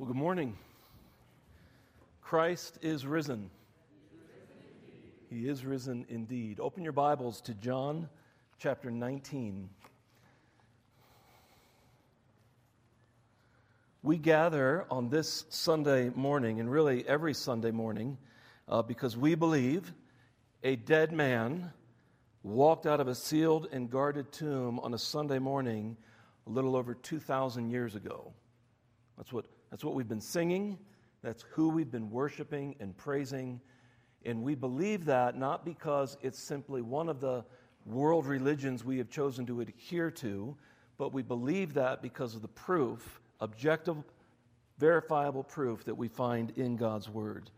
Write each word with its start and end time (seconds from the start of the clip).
Well, 0.00 0.06
good 0.06 0.16
morning. 0.16 0.56
Christ 2.22 2.78
is 2.80 3.04
risen. 3.04 3.50
He 5.28 5.46
is 5.46 5.62
risen 5.62 6.06
indeed. 6.08 6.58
Open 6.58 6.84
your 6.84 6.94
Bibles 6.94 7.42
to 7.42 7.54
John 7.54 8.08
chapter 8.58 8.90
19. 8.90 9.68
We 14.02 14.16
gather 14.16 14.86
on 14.90 15.10
this 15.10 15.44
Sunday 15.50 16.08
morning, 16.08 16.60
and 16.60 16.72
really 16.72 17.06
every 17.06 17.34
Sunday 17.34 17.70
morning, 17.70 18.16
uh, 18.68 18.80
because 18.80 19.18
we 19.18 19.34
believe 19.34 19.92
a 20.62 20.76
dead 20.76 21.12
man 21.12 21.74
walked 22.42 22.86
out 22.86 23.00
of 23.00 23.08
a 23.08 23.14
sealed 23.14 23.68
and 23.70 23.90
guarded 23.90 24.32
tomb 24.32 24.80
on 24.80 24.94
a 24.94 24.98
Sunday 24.98 25.38
morning 25.38 25.98
a 26.46 26.50
little 26.50 26.74
over 26.74 26.94
2,000 26.94 27.68
years 27.68 27.94
ago. 27.94 28.32
That's 29.18 29.30
what 29.30 29.44
that's 29.70 29.84
what 29.84 29.94
we've 29.94 30.08
been 30.08 30.20
singing. 30.20 30.78
That's 31.22 31.44
who 31.52 31.68
we've 31.68 31.90
been 31.90 32.10
worshiping 32.10 32.74
and 32.80 32.96
praising. 32.96 33.60
And 34.24 34.42
we 34.42 34.54
believe 34.54 35.04
that 35.06 35.36
not 35.36 35.64
because 35.64 36.16
it's 36.22 36.38
simply 36.38 36.82
one 36.82 37.08
of 37.08 37.20
the 37.20 37.44
world 37.86 38.26
religions 38.26 38.84
we 38.84 38.98
have 38.98 39.08
chosen 39.10 39.46
to 39.46 39.60
adhere 39.60 40.10
to, 40.10 40.56
but 40.98 41.12
we 41.12 41.22
believe 41.22 41.74
that 41.74 42.02
because 42.02 42.34
of 42.34 42.42
the 42.42 42.48
proof, 42.48 43.20
objective, 43.40 43.96
verifiable 44.78 45.44
proof 45.44 45.84
that 45.84 45.94
we 45.94 46.08
find 46.08 46.52
in 46.56 46.76
God's 46.76 47.08
Word. 47.08 47.50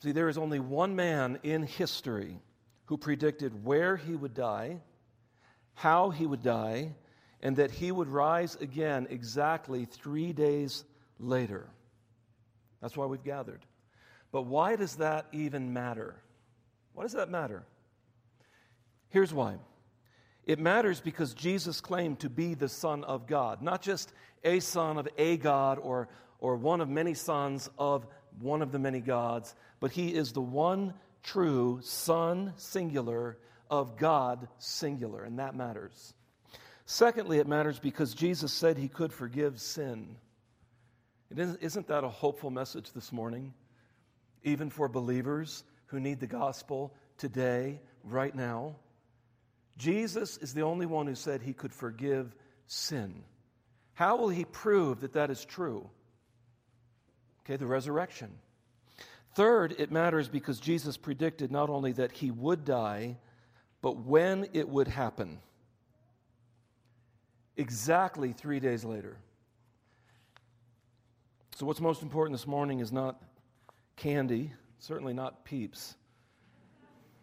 See, 0.00 0.12
there 0.12 0.28
is 0.28 0.38
only 0.38 0.58
one 0.58 0.96
man 0.96 1.38
in 1.42 1.62
history 1.62 2.38
who 2.86 2.96
predicted 2.96 3.64
where 3.64 3.96
he 3.96 4.14
would 4.14 4.34
die, 4.34 4.80
how 5.74 6.10
he 6.10 6.26
would 6.26 6.42
die, 6.42 6.92
and 7.42 7.56
that 7.56 7.70
he 7.70 7.92
would 7.92 8.08
rise 8.08 8.56
again 8.56 9.06
exactly 9.10 9.84
three 9.84 10.32
days 10.32 10.84
later. 11.24 11.68
That's 12.80 12.96
why 12.96 13.06
we've 13.06 13.24
gathered. 13.24 13.64
But 14.30 14.42
why 14.42 14.76
does 14.76 14.96
that 14.96 15.26
even 15.32 15.72
matter? 15.72 16.16
Why 16.92 17.04
does 17.04 17.12
that 17.12 17.30
matter? 17.30 17.64
Here's 19.08 19.32
why. 19.32 19.56
It 20.44 20.58
matters 20.58 21.00
because 21.00 21.34
Jesus 21.34 21.80
claimed 21.80 22.20
to 22.20 22.28
be 22.28 22.54
the 22.54 22.68
Son 22.68 23.04
of 23.04 23.26
God, 23.26 23.62
not 23.62 23.80
just 23.80 24.12
a 24.42 24.60
son 24.60 24.98
of 24.98 25.08
a 25.16 25.36
God 25.36 25.78
or, 25.78 26.08
or 26.38 26.56
one 26.56 26.80
of 26.80 26.88
many 26.88 27.14
sons 27.14 27.70
of 27.78 28.06
one 28.40 28.60
of 28.60 28.72
the 28.72 28.78
many 28.78 29.00
gods, 29.00 29.54
but 29.80 29.90
he 29.90 30.14
is 30.14 30.32
the 30.32 30.40
one 30.40 30.94
true 31.22 31.80
Son, 31.82 32.52
singular, 32.56 33.38
of 33.70 33.96
God, 33.96 34.48
singular, 34.58 35.24
and 35.24 35.38
that 35.38 35.54
matters. 35.54 36.12
Secondly, 36.86 37.38
it 37.38 37.46
matters 37.46 37.78
because 37.78 38.12
Jesus 38.14 38.52
said 38.52 38.76
he 38.76 38.88
could 38.88 39.12
forgive 39.12 39.58
sin. 39.58 40.16
Isn't 41.36 41.88
that 41.88 42.04
a 42.04 42.08
hopeful 42.08 42.50
message 42.50 42.92
this 42.92 43.12
morning? 43.12 43.54
Even 44.42 44.70
for 44.70 44.88
believers 44.88 45.64
who 45.86 46.00
need 46.00 46.20
the 46.20 46.26
gospel 46.26 46.94
today, 47.18 47.80
right 48.04 48.34
now. 48.34 48.76
Jesus 49.78 50.36
is 50.36 50.54
the 50.54 50.62
only 50.62 50.86
one 50.86 51.06
who 51.06 51.14
said 51.14 51.42
he 51.42 51.52
could 51.52 51.72
forgive 51.72 52.34
sin. 52.66 53.24
How 53.94 54.16
will 54.16 54.28
he 54.28 54.44
prove 54.44 55.00
that 55.00 55.14
that 55.14 55.30
is 55.30 55.44
true? 55.44 55.88
Okay, 57.40 57.56
the 57.56 57.66
resurrection. 57.66 58.30
Third, 59.34 59.74
it 59.78 59.90
matters 59.90 60.28
because 60.28 60.60
Jesus 60.60 60.96
predicted 60.96 61.50
not 61.50 61.70
only 61.70 61.92
that 61.92 62.12
he 62.12 62.30
would 62.30 62.64
die, 62.64 63.18
but 63.82 63.98
when 63.98 64.48
it 64.52 64.68
would 64.68 64.88
happen. 64.88 65.40
Exactly 67.56 68.32
three 68.32 68.60
days 68.60 68.84
later. 68.84 69.16
So, 71.56 71.66
what's 71.66 71.80
most 71.80 72.02
important 72.02 72.36
this 72.36 72.48
morning 72.48 72.80
is 72.80 72.90
not 72.90 73.22
candy, 73.94 74.52
certainly 74.80 75.12
not 75.12 75.44
peeps, 75.44 75.94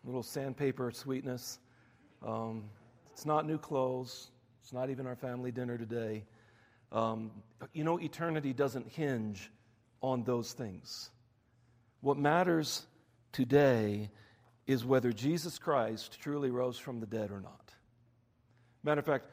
a 0.05 0.07
little 0.07 0.23
sandpaper 0.23 0.89
sweetness. 0.89 1.59
Um, 2.25 2.63
it's 3.11 3.25
not 3.25 3.45
new 3.45 3.57
clothes, 3.57 4.31
it's 4.61 4.71
not 4.71 4.89
even 4.89 5.05
our 5.05 5.17
family 5.17 5.51
dinner 5.51 5.77
today. 5.77 6.23
Um, 6.93 7.29
you 7.73 7.83
know, 7.83 7.99
eternity 7.99 8.53
doesn't 8.53 8.87
hinge 8.87 9.51
on 10.01 10.23
those 10.23 10.53
things. 10.53 11.09
What 11.99 12.17
matters 12.17 12.85
today 13.33 14.09
is 14.65 14.85
whether 14.85 15.11
Jesus 15.11 15.59
Christ 15.59 16.21
truly 16.21 16.51
rose 16.51 16.77
from 16.77 17.01
the 17.01 17.05
dead 17.05 17.31
or 17.31 17.41
not. 17.41 17.73
Matter 18.81 18.99
of 18.99 19.05
fact, 19.05 19.25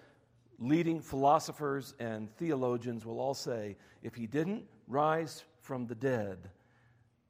leading 0.59 1.01
philosophers 1.01 1.95
and 2.01 2.29
theologians 2.37 3.07
will 3.07 3.21
all 3.21 3.35
say 3.35 3.77
if 4.03 4.17
he 4.17 4.27
didn't 4.27 4.65
rise 4.89 5.45
from 5.61 5.87
the 5.87 5.95
dead, 5.95 6.51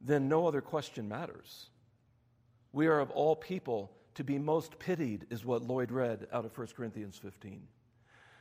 then 0.00 0.28
no 0.28 0.46
other 0.46 0.60
question 0.60 1.08
matters. 1.08 1.70
We 2.72 2.86
are 2.86 3.00
of 3.00 3.10
all 3.10 3.36
people 3.36 3.90
to 4.14 4.24
be 4.24 4.38
most 4.38 4.78
pitied, 4.78 5.26
is 5.30 5.44
what 5.44 5.62
Lloyd 5.62 5.92
read 5.92 6.26
out 6.32 6.44
of 6.44 6.56
1 6.56 6.68
Corinthians 6.76 7.16
15. 7.16 7.62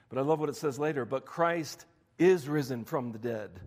But 0.09 0.17
I 0.17 0.21
love 0.21 0.39
what 0.39 0.49
it 0.49 0.55
says 0.55 0.79
later. 0.79 1.05
But 1.05 1.25
Christ 1.25 1.85
is 2.17 2.47
risen 2.49 2.83
from 2.83 3.11
the 3.11 3.19
dead. 3.19 3.59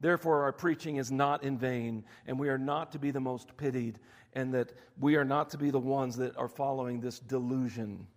Therefore, 0.00 0.42
our 0.42 0.52
preaching 0.52 0.96
is 0.96 1.12
not 1.12 1.44
in 1.44 1.58
vain, 1.58 2.04
and 2.26 2.38
we 2.38 2.48
are 2.48 2.58
not 2.58 2.92
to 2.92 2.98
be 2.98 3.12
the 3.12 3.20
most 3.20 3.56
pitied, 3.56 4.00
and 4.32 4.54
that 4.54 4.72
we 4.98 5.14
are 5.14 5.24
not 5.24 5.50
to 5.50 5.58
be 5.58 5.70
the 5.70 5.78
ones 5.78 6.16
that 6.16 6.36
are 6.36 6.48
following 6.48 7.00
this 7.00 7.20
delusion. 7.20 8.08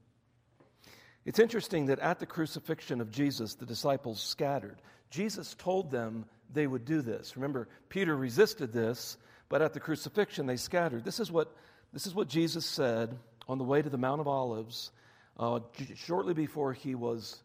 It's 1.25 1.39
interesting 1.39 1.87
that 1.87 1.99
at 1.99 2.19
the 2.19 2.25
crucifixion 2.25 3.01
of 3.01 3.11
Jesus, 3.11 3.53
the 3.53 3.65
disciples 3.65 4.21
scattered. 4.21 4.81
Jesus 5.11 5.55
told 5.55 5.91
them 5.91 6.25
they 6.55 6.65
would 6.65 6.85
do 6.85 7.01
this. 7.01 7.35
Remember, 7.35 7.67
Peter 7.89 8.15
resisted 8.15 8.73
this, 8.73 9.17
but 9.49 9.61
at 9.61 9.73
the 9.73 9.79
crucifixion, 9.79 10.47
they 10.47 10.57
scattered. 10.57 11.05
This 11.05 11.19
is 11.19 11.31
what, 11.31 11.55
this 11.93 12.07
is 12.07 12.15
what 12.15 12.27
Jesus 12.27 12.65
said 12.65 13.17
on 13.47 13.57
the 13.57 13.63
way 13.63 13.81
to 13.81 13.89
the 13.89 13.97
Mount 13.97 14.21
of 14.21 14.27
Olives 14.27 14.91
uh, 15.37 15.59
shortly 15.95 16.33
before 16.33 16.73
he 16.73 16.95
was 16.95 17.43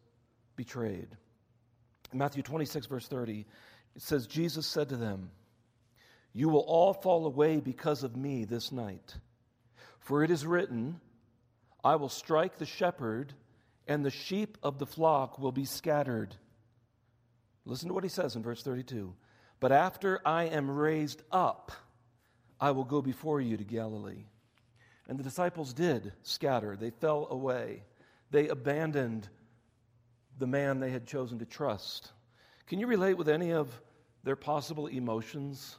betrayed. 0.57 1.09
In 2.13 2.19
Matthew 2.19 2.43
26, 2.43 2.87
verse 2.87 3.07
30, 3.07 3.47
it 3.97 4.03
says, 4.03 4.27
Jesus 4.27 4.67
said 4.67 4.89
to 4.89 4.97
them, 4.97 5.31
You 6.33 6.49
will 6.49 6.61
all 6.61 6.95
fall 6.95 7.27
away 7.27 7.61
because 7.61 8.03
of 8.03 8.17
me 8.17 8.45
this 8.45 8.73
night. 8.73 9.17
For 9.99 10.25
it 10.25 10.31
is 10.31 10.47
written, 10.47 11.01
I 11.85 11.97
will 11.97 12.09
strike 12.09 12.57
the 12.57 12.67
shepherd 12.67 13.35
and 13.87 14.05
the 14.05 14.11
sheep 14.11 14.57
of 14.63 14.79
the 14.79 14.87
flock 14.87 15.39
will 15.39 15.53
be 15.53 15.65
scattered. 15.65 16.37
Listen 17.65 17.89
to 17.89 17.95
what 17.95 18.05
he 18.05 18.11
says 18.11 18.37
in 18.37 18.43
verse 18.43 18.63
32. 18.63 19.15
But 19.61 19.73
after 19.73 20.21
I 20.25 20.45
am 20.45 20.71
raised 20.71 21.23
up, 21.31 21.73
I 22.61 22.71
will 22.71 22.85
go 22.85 23.03
before 23.03 23.41
you 23.41 23.57
to 23.57 23.65
Galilee. 23.65 24.25
And 25.09 25.19
the 25.19 25.25
disciples 25.25 25.73
did 25.73 26.13
scatter, 26.23 26.77
they 26.77 26.91
fell 26.91 27.27
away, 27.31 27.83
they 28.31 28.49
abandoned 28.49 29.29
the 30.39 30.47
man 30.47 30.81
they 30.81 30.91
had 30.91 31.07
chosen 31.07 31.39
to 31.41 31.45
trust. 31.45 32.13
Can 32.67 32.79
you 32.79 32.87
relate 32.87 33.15
with 33.15 33.29
any 33.29 33.53
of 33.53 33.69
their 34.23 34.37
possible 34.37 34.87
emotions? 34.87 35.77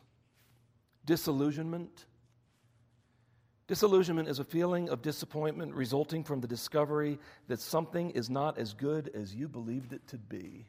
Disillusionment, 1.05 2.05
Disillusionment 3.71 4.27
is 4.27 4.39
a 4.39 4.43
feeling 4.43 4.89
of 4.89 5.01
disappointment 5.01 5.73
resulting 5.73 6.25
from 6.25 6.41
the 6.41 6.47
discovery 6.47 7.17
that 7.47 7.61
something 7.61 8.09
is 8.09 8.29
not 8.29 8.57
as 8.57 8.73
good 8.73 9.09
as 9.15 9.33
you 9.33 9.47
believed 9.47 9.93
it 9.93 10.05
to 10.09 10.17
be. 10.17 10.67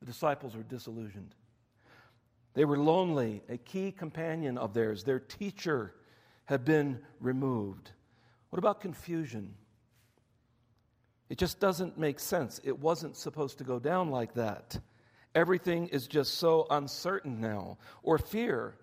The 0.00 0.06
disciples 0.06 0.56
were 0.56 0.62
disillusioned. 0.62 1.34
They 2.54 2.64
were 2.64 2.78
lonely. 2.78 3.42
A 3.48 3.56
key 3.56 3.92
companion 3.92 4.58
of 4.58 4.74
theirs, 4.74 5.04
their 5.04 5.20
teacher, 5.20 5.94
had 6.44 6.64
been 6.64 7.00
removed. 7.20 7.92
What 8.50 8.58
about 8.58 8.80
confusion? 8.80 9.54
It 11.28 11.36
just 11.36 11.60
doesn't 11.60 11.98
make 11.98 12.20
sense. 12.20 12.60
It 12.64 12.78
wasn't 12.78 13.16
supposed 13.16 13.58
to 13.58 13.64
go 13.64 13.78
down 13.78 14.10
like 14.10 14.34
that. 14.34 14.78
Everything 15.34 15.88
is 15.88 16.06
just 16.06 16.34
so 16.34 16.66
uncertain 16.70 17.40
now. 17.40 17.78
Or 18.02 18.18
fear. 18.18 18.76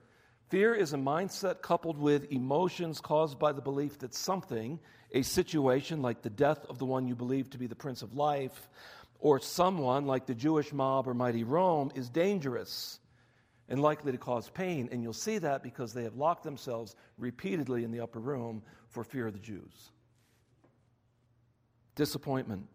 Fear 0.49 0.75
is 0.75 0.93
a 0.93 0.97
mindset 0.97 1.61
coupled 1.63 1.97
with 1.97 2.31
emotions 2.31 3.01
caused 3.01 3.39
by 3.39 3.51
the 3.51 3.61
belief 3.61 3.97
that 3.99 4.13
something, 4.13 4.79
a 5.11 5.23
situation 5.23 6.03
like 6.03 6.21
the 6.21 6.29
death 6.29 6.63
of 6.69 6.77
the 6.77 6.85
one 6.85 7.07
you 7.07 7.15
believe 7.15 7.49
to 7.49 7.57
be 7.57 7.65
the 7.65 7.75
Prince 7.75 8.03
of 8.03 8.15
Life, 8.15 8.69
or 9.19 9.39
someone 9.39 10.05
like 10.05 10.25
the 10.25 10.35
Jewish 10.35 10.73
mob 10.73 11.07
or 11.07 11.13
mighty 11.13 11.43
Rome, 11.43 11.91
is 11.95 12.09
dangerous 12.09 12.99
and 13.69 13.81
likely 13.81 14.11
to 14.11 14.17
cause 14.17 14.49
pain. 14.49 14.89
And 14.91 15.01
you'll 15.01 15.13
see 15.13 15.37
that 15.39 15.63
because 15.63 15.93
they 15.93 16.03
have 16.03 16.15
locked 16.15 16.43
themselves 16.43 16.95
repeatedly 17.17 17.83
in 17.83 17.91
the 17.91 18.01
upper 18.01 18.19
room 18.19 18.61
for 18.87 19.03
fear 19.03 19.27
of 19.27 19.33
the 19.33 19.39
Jews. 19.39 19.91
Disappointment. 21.95 22.67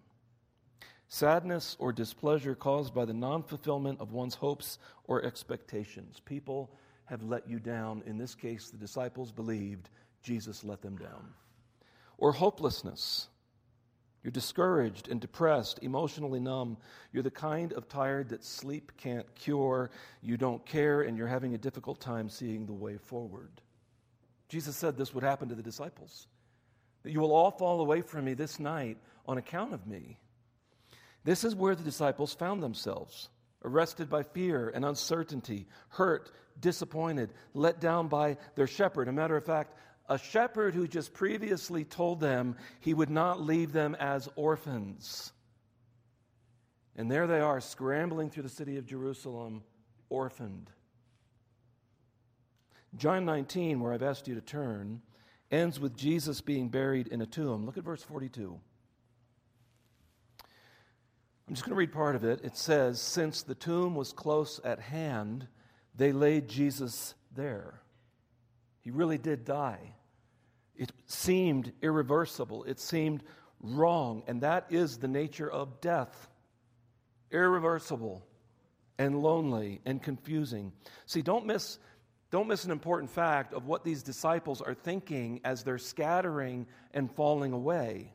Sadness 1.08 1.76
or 1.78 1.92
displeasure 1.92 2.54
caused 2.54 2.94
by 2.94 3.04
the 3.04 3.12
non 3.12 3.42
fulfillment 3.42 4.00
of 4.00 4.12
one's 4.12 4.34
hopes 4.34 4.78
or 5.04 5.24
expectations. 5.24 6.20
People 6.24 6.70
have 7.04 7.22
let 7.24 7.48
you 7.48 7.58
down. 7.58 8.02
In 8.06 8.16
this 8.16 8.34
case, 8.34 8.70
the 8.70 8.78
disciples 8.78 9.32
believed 9.32 9.90
Jesus 10.22 10.62
let 10.62 10.80
them 10.80 10.96
down. 10.96 11.34
Or 12.16 12.32
hopelessness. 12.32 13.28
You're 14.22 14.30
discouraged 14.30 15.08
and 15.08 15.20
depressed, 15.20 15.78
emotionally 15.82 16.40
numb. 16.40 16.76
You're 17.12 17.22
the 17.22 17.30
kind 17.30 17.72
of 17.72 17.88
tired 17.88 18.28
that 18.30 18.44
sleep 18.44 18.92
can't 18.98 19.34
cure. 19.34 19.90
You 20.22 20.36
don't 20.36 20.64
care, 20.66 21.02
and 21.02 21.16
you're 21.16 21.26
having 21.26 21.54
a 21.54 21.58
difficult 21.58 22.00
time 22.00 22.28
seeing 22.28 22.66
the 22.66 22.72
way 22.72 22.98
forward. 22.98 23.62
Jesus 24.48 24.76
said 24.76 24.96
this 24.96 25.14
would 25.14 25.24
happen 25.24 25.48
to 25.48 25.54
the 25.54 25.62
disciples 25.62 26.26
that 27.02 27.12
you 27.12 27.20
will 27.20 27.32
all 27.32 27.50
fall 27.50 27.80
away 27.80 28.02
from 28.02 28.26
me 28.26 28.34
this 28.34 28.60
night 28.60 28.98
on 29.26 29.38
account 29.38 29.72
of 29.72 29.86
me. 29.86 30.18
This 31.24 31.44
is 31.44 31.54
where 31.54 31.74
the 31.74 31.82
disciples 31.82 32.34
found 32.34 32.62
themselves 32.62 33.30
arrested 33.64 34.08
by 34.08 34.22
fear 34.22 34.70
and 34.74 34.84
uncertainty, 34.84 35.66
hurt, 35.88 36.30
disappointed, 36.60 37.30
let 37.54 37.80
down 37.80 38.08
by 38.08 38.36
their 38.54 38.66
shepherd. 38.66 39.08
A 39.08 39.12
matter 39.12 39.36
of 39.36 39.44
fact, 39.44 39.74
a 40.10 40.18
shepherd 40.18 40.74
who 40.74 40.88
just 40.88 41.14
previously 41.14 41.84
told 41.84 42.18
them 42.18 42.56
he 42.80 42.92
would 42.92 43.08
not 43.08 43.40
leave 43.40 43.72
them 43.72 43.96
as 44.00 44.28
orphans. 44.34 45.32
And 46.96 47.08
there 47.08 47.28
they 47.28 47.38
are, 47.38 47.60
scrambling 47.60 48.28
through 48.28 48.42
the 48.42 48.48
city 48.48 48.76
of 48.76 48.84
Jerusalem, 48.84 49.62
orphaned. 50.08 50.68
John 52.96 53.24
19, 53.24 53.78
where 53.78 53.92
I've 53.92 54.02
asked 54.02 54.26
you 54.26 54.34
to 54.34 54.40
turn, 54.40 55.00
ends 55.48 55.78
with 55.78 55.96
Jesus 55.96 56.40
being 56.40 56.68
buried 56.68 57.06
in 57.06 57.22
a 57.22 57.26
tomb. 57.26 57.64
Look 57.64 57.78
at 57.78 57.84
verse 57.84 58.02
42. 58.02 58.58
I'm 61.46 61.54
just 61.54 61.64
going 61.64 61.70
to 61.70 61.78
read 61.78 61.92
part 61.92 62.16
of 62.16 62.24
it. 62.24 62.40
It 62.44 62.56
says, 62.56 63.00
Since 63.00 63.42
the 63.42 63.54
tomb 63.54 63.94
was 63.94 64.12
close 64.12 64.60
at 64.64 64.80
hand, 64.80 65.46
they 65.94 66.10
laid 66.10 66.48
Jesus 66.48 67.14
there. 67.34 67.80
He 68.80 68.90
really 68.90 69.18
did 69.18 69.44
die. 69.44 69.94
It 70.80 70.92
seemed 71.04 71.74
irreversible, 71.82 72.64
it 72.64 72.80
seemed 72.80 73.22
wrong, 73.60 74.22
and 74.26 74.40
that 74.40 74.64
is 74.70 74.96
the 74.96 75.08
nature 75.08 75.48
of 75.48 75.82
death 75.82 76.26
irreversible 77.30 78.26
and 78.98 79.22
lonely 79.22 79.82
and 79.84 80.02
confusing. 80.02 80.72
See, 81.04 81.20
don't 81.20 81.46
miss. 81.46 81.78
Don't 82.30 82.48
miss 82.48 82.64
an 82.64 82.70
important 82.70 83.10
fact 83.10 83.52
of 83.52 83.66
what 83.66 83.84
these 83.84 84.02
disciples 84.02 84.62
are 84.62 84.72
thinking 84.72 85.40
as 85.44 85.62
they're 85.62 85.78
scattering 85.78 86.66
and 86.94 87.14
falling 87.14 87.52
away. 87.52 88.14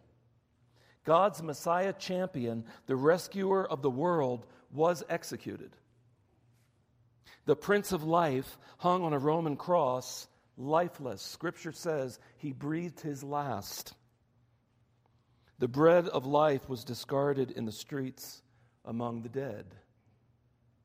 God's 1.03 1.43
Messiah 1.43 1.93
champion, 1.93 2.65
the 2.87 2.95
rescuer 2.95 3.69
of 3.69 3.83
the 3.83 3.91
world, 3.91 4.47
was 4.71 5.03
executed. 5.07 5.75
The 7.45 7.55
Prince 7.55 7.91
of 7.91 8.03
Life 8.03 8.57
hung 8.77 9.03
on 9.03 9.13
a 9.13 9.19
Roman 9.19 9.55
cross 9.55 10.27
lifeless. 10.57 11.21
Scripture 11.21 11.71
says 11.71 12.19
he 12.37 12.51
breathed 12.51 13.01
his 13.01 13.23
last. 13.23 13.93
The 15.59 15.67
bread 15.67 16.07
of 16.07 16.25
life 16.25 16.67
was 16.67 16.83
discarded 16.83 17.51
in 17.51 17.65
the 17.65 17.71
streets 17.71 18.41
among 18.83 19.21
the 19.21 19.29
dead. 19.29 19.65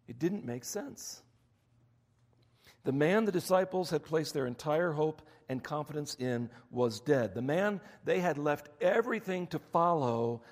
It 0.08 0.19
didn't 0.19 0.44
make 0.44 0.64
sense. 0.64 1.22
The 2.84 2.93
man 2.93 3.25
the 3.25 3.32
disciples 3.32 3.90
had 3.90 4.05
placed 4.05 4.32
their 4.32 4.46
entire 4.46 4.93
hope 4.93 5.22
and 5.49 5.62
confidence 5.62 6.14
in 6.19 6.49
was 6.70 7.00
dead. 7.00 7.34
The 7.34 7.43
man 7.43 7.81
they 8.05 8.20
had 8.20 8.38
left 8.38 8.69
everything 8.81 9.49
to 9.49 9.58
follow 9.58 10.43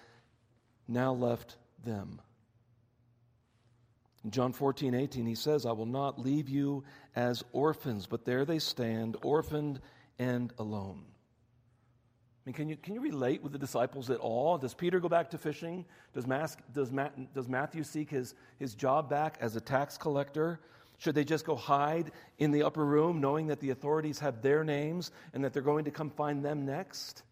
now 0.87 1.12
left 1.12 1.56
them. 1.85 2.21
In 4.29 4.33
John 4.33 4.53
14, 4.53 4.95
18, 4.95 5.25
he 5.25 5.35
says, 5.35 5.65
I 5.65 5.73
will 5.73 5.87
not 5.87 6.19
leave 6.19 6.51
you 6.51 6.85
as 7.17 7.43
orphans, 7.53 8.07
but 8.07 8.27
there 8.27 8.45
they 8.45 8.59
stand, 8.59 9.17
orphaned 9.23 9.81
and 10.19 10.53
alone. 10.59 11.07
I 11.07 12.41
mean, 12.45 12.53
can 12.53 12.69
you, 12.69 12.77
can 12.77 12.93
you 12.93 13.01
relate 13.01 13.43
with 13.43 13.53
the 13.53 13.59
disciples 13.59 14.11
at 14.11 14.19
all? 14.19 14.59
Does 14.59 14.75
Peter 14.75 15.01
go 15.01 15.09
back 15.09 15.31
to 15.31 15.39
fishing? 15.39 15.87
Does, 16.13 16.27
Mas, 16.27 16.59
does, 16.75 16.93
Matt, 16.93 17.33
does 17.33 17.49
Matthew 17.49 17.83
seek 17.83 18.11
his, 18.11 18.35
his 18.59 18.75
job 18.75 19.09
back 19.09 19.39
as 19.41 19.57
a 19.57 19.63
tax 19.63 19.97
collector? 19.97 20.61
Should 20.99 21.15
they 21.15 21.25
just 21.25 21.47
go 21.47 21.57
hide 21.57 22.13
in 22.37 22.51
the 22.51 22.65
upper 22.65 22.85
room, 22.85 23.23
knowing 23.23 23.47
that 23.47 23.61
the 23.61 23.71
authorities 23.71 24.19
have 24.19 24.43
their 24.43 24.63
names 24.63 25.11
and 25.33 25.43
that 25.43 25.55
they're 25.55 25.63
going 25.63 25.87
to 25.87 25.91
come 25.91 26.11
find 26.11 26.45
them 26.45 26.67
next? 26.67 27.23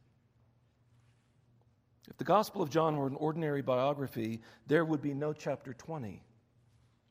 If 2.08 2.16
the 2.16 2.24
Gospel 2.24 2.62
of 2.62 2.70
John 2.70 2.96
were 2.96 3.06
an 3.06 3.16
ordinary 3.16 3.60
biography, 3.60 4.40
there 4.66 4.86
would 4.86 5.02
be 5.02 5.12
no 5.12 5.34
chapter 5.34 5.74
20. 5.74 6.22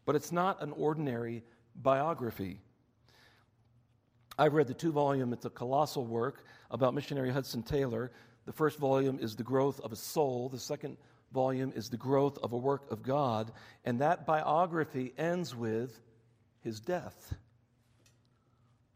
But 0.06 0.16
it's 0.16 0.32
not 0.32 0.62
an 0.62 0.72
ordinary 0.72 1.44
biography. 1.76 2.60
I've 4.38 4.54
read 4.54 4.68
the 4.68 4.74
two 4.74 4.92
volume, 4.92 5.34
it's 5.34 5.46
a 5.46 5.50
colossal 5.50 6.06
work 6.06 6.46
about 6.70 6.94
missionary 6.94 7.32
Hudson 7.32 7.64
Taylor. 7.64 8.12
The 8.46 8.54
first 8.54 8.78
volume 8.78 9.18
is 9.20 9.36
The 9.36 9.44
Growth 9.44 9.80
of 9.80 9.92
a 9.92 9.96
Soul, 9.96 10.50
the 10.50 10.60
second 10.60 10.98
volume 11.34 11.72
is 11.76 11.90
The 11.90 11.98
Growth 11.98 12.38
of 12.44 12.54
a 12.54 12.58
Work 12.58 12.92
of 12.92 13.02
God. 13.02 13.52
And 13.86 14.00
that 14.02 14.26
biography 14.26 15.14
ends 15.18 15.56
with 15.56 16.00
his 16.62 16.80
death. 16.80 17.34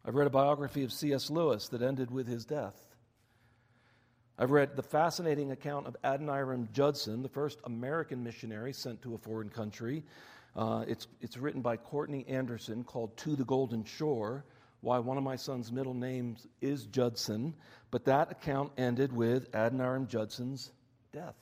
I've 0.06 0.16
read 0.16 0.28
a 0.28 0.32
biography 0.32 0.84
of 0.84 0.92
C.S. 0.92 1.30
Lewis 1.30 1.68
that 1.70 1.82
ended 1.82 2.12
with 2.12 2.28
his 2.28 2.46
death. 2.46 2.90
I've 4.38 4.52
read 4.52 4.76
the 4.76 4.84
fascinating 4.84 5.52
account 5.52 5.86
of 5.86 5.98
Adoniram 6.04 6.70
Judson, 6.72 7.22
the 7.22 7.30
first 7.30 7.60
American 7.66 8.24
missionary 8.24 8.72
sent 8.72 9.02
to 9.02 9.14
a 9.14 9.18
foreign 9.18 9.50
country. 9.50 10.04
Uh, 10.56 10.84
it's, 10.88 11.08
it's 11.22 11.38
written 11.38 11.62
by 11.62 11.78
Courtney 11.78 12.26
Anderson 12.28 12.84
called 12.84 13.16
To 13.18 13.36
the 13.36 13.46
Golden 13.46 13.84
Shore, 13.84 14.46
why 14.82 15.00
one 15.00 15.18
of 15.18 15.24
my 15.24 15.36
son's 15.36 15.72
middle 15.72 15.94
names 15.94 16.48
is 16.62 16.86
Judson. 16.86 17.54
But 17.92 18.06
that 18.06 18.32
account 18.32 18.72
ended 18.78 19.12
with 19.12 19.52
Adoniram 19.52 20.08
Judson's 20.08 20.72
death. 21.12 21.36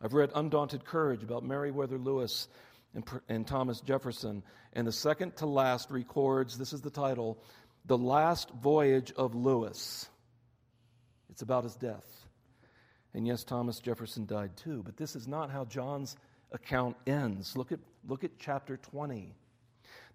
I've 0.00 0.14
read 0.14 0.30
Undaunted 0.34 0.84
Courage 0.84 1.22
about 1.22 1.44
Meriwether 1.44 1.98
Lewis 1.98 2.48
and, 2.94 3.04
and 3.28 3.46
Thomas 3.46 3.80
Jefferson. 3.80 4.42
And 4.72 4.86
the 4.86 4.92
second 4.92 5.36
to 5.36 5.46
last 5.46 5.90
records 5.90 6.56
this 6.56 6.72
is 6.72 6.80
the 6.80 6.90
title 6.90 7.42
The 7.86 7.98
Last 7.98 8.50
Voyage 8.50 9.12
of 9.16 9.34
Lewis. 9.34 10.08
It's 11.30 11.42
about 11.42 11.64
his 11.64 11.74
death. 11.74 12.06
And 13.14 13.26
yes, 13.26 13.42
Thomas 13.42 13.80
Jefferson 13.80 14.26
died 14.26 14.56
too, 14.56 14.82
but 14.84 14.96
this 14.96 15.16
is 15.16 15.26
not 15.26 15.50
how 15.50 15.64
John's 15.64 16.16
account 16.52 16.96
ends. 17.06 17.56
Look 17.56 17.72
at, 17.72 17.80
look 18.06 18.24
at 18.24 18.32
chapter 18.38 18.76
20. 18.76 19.34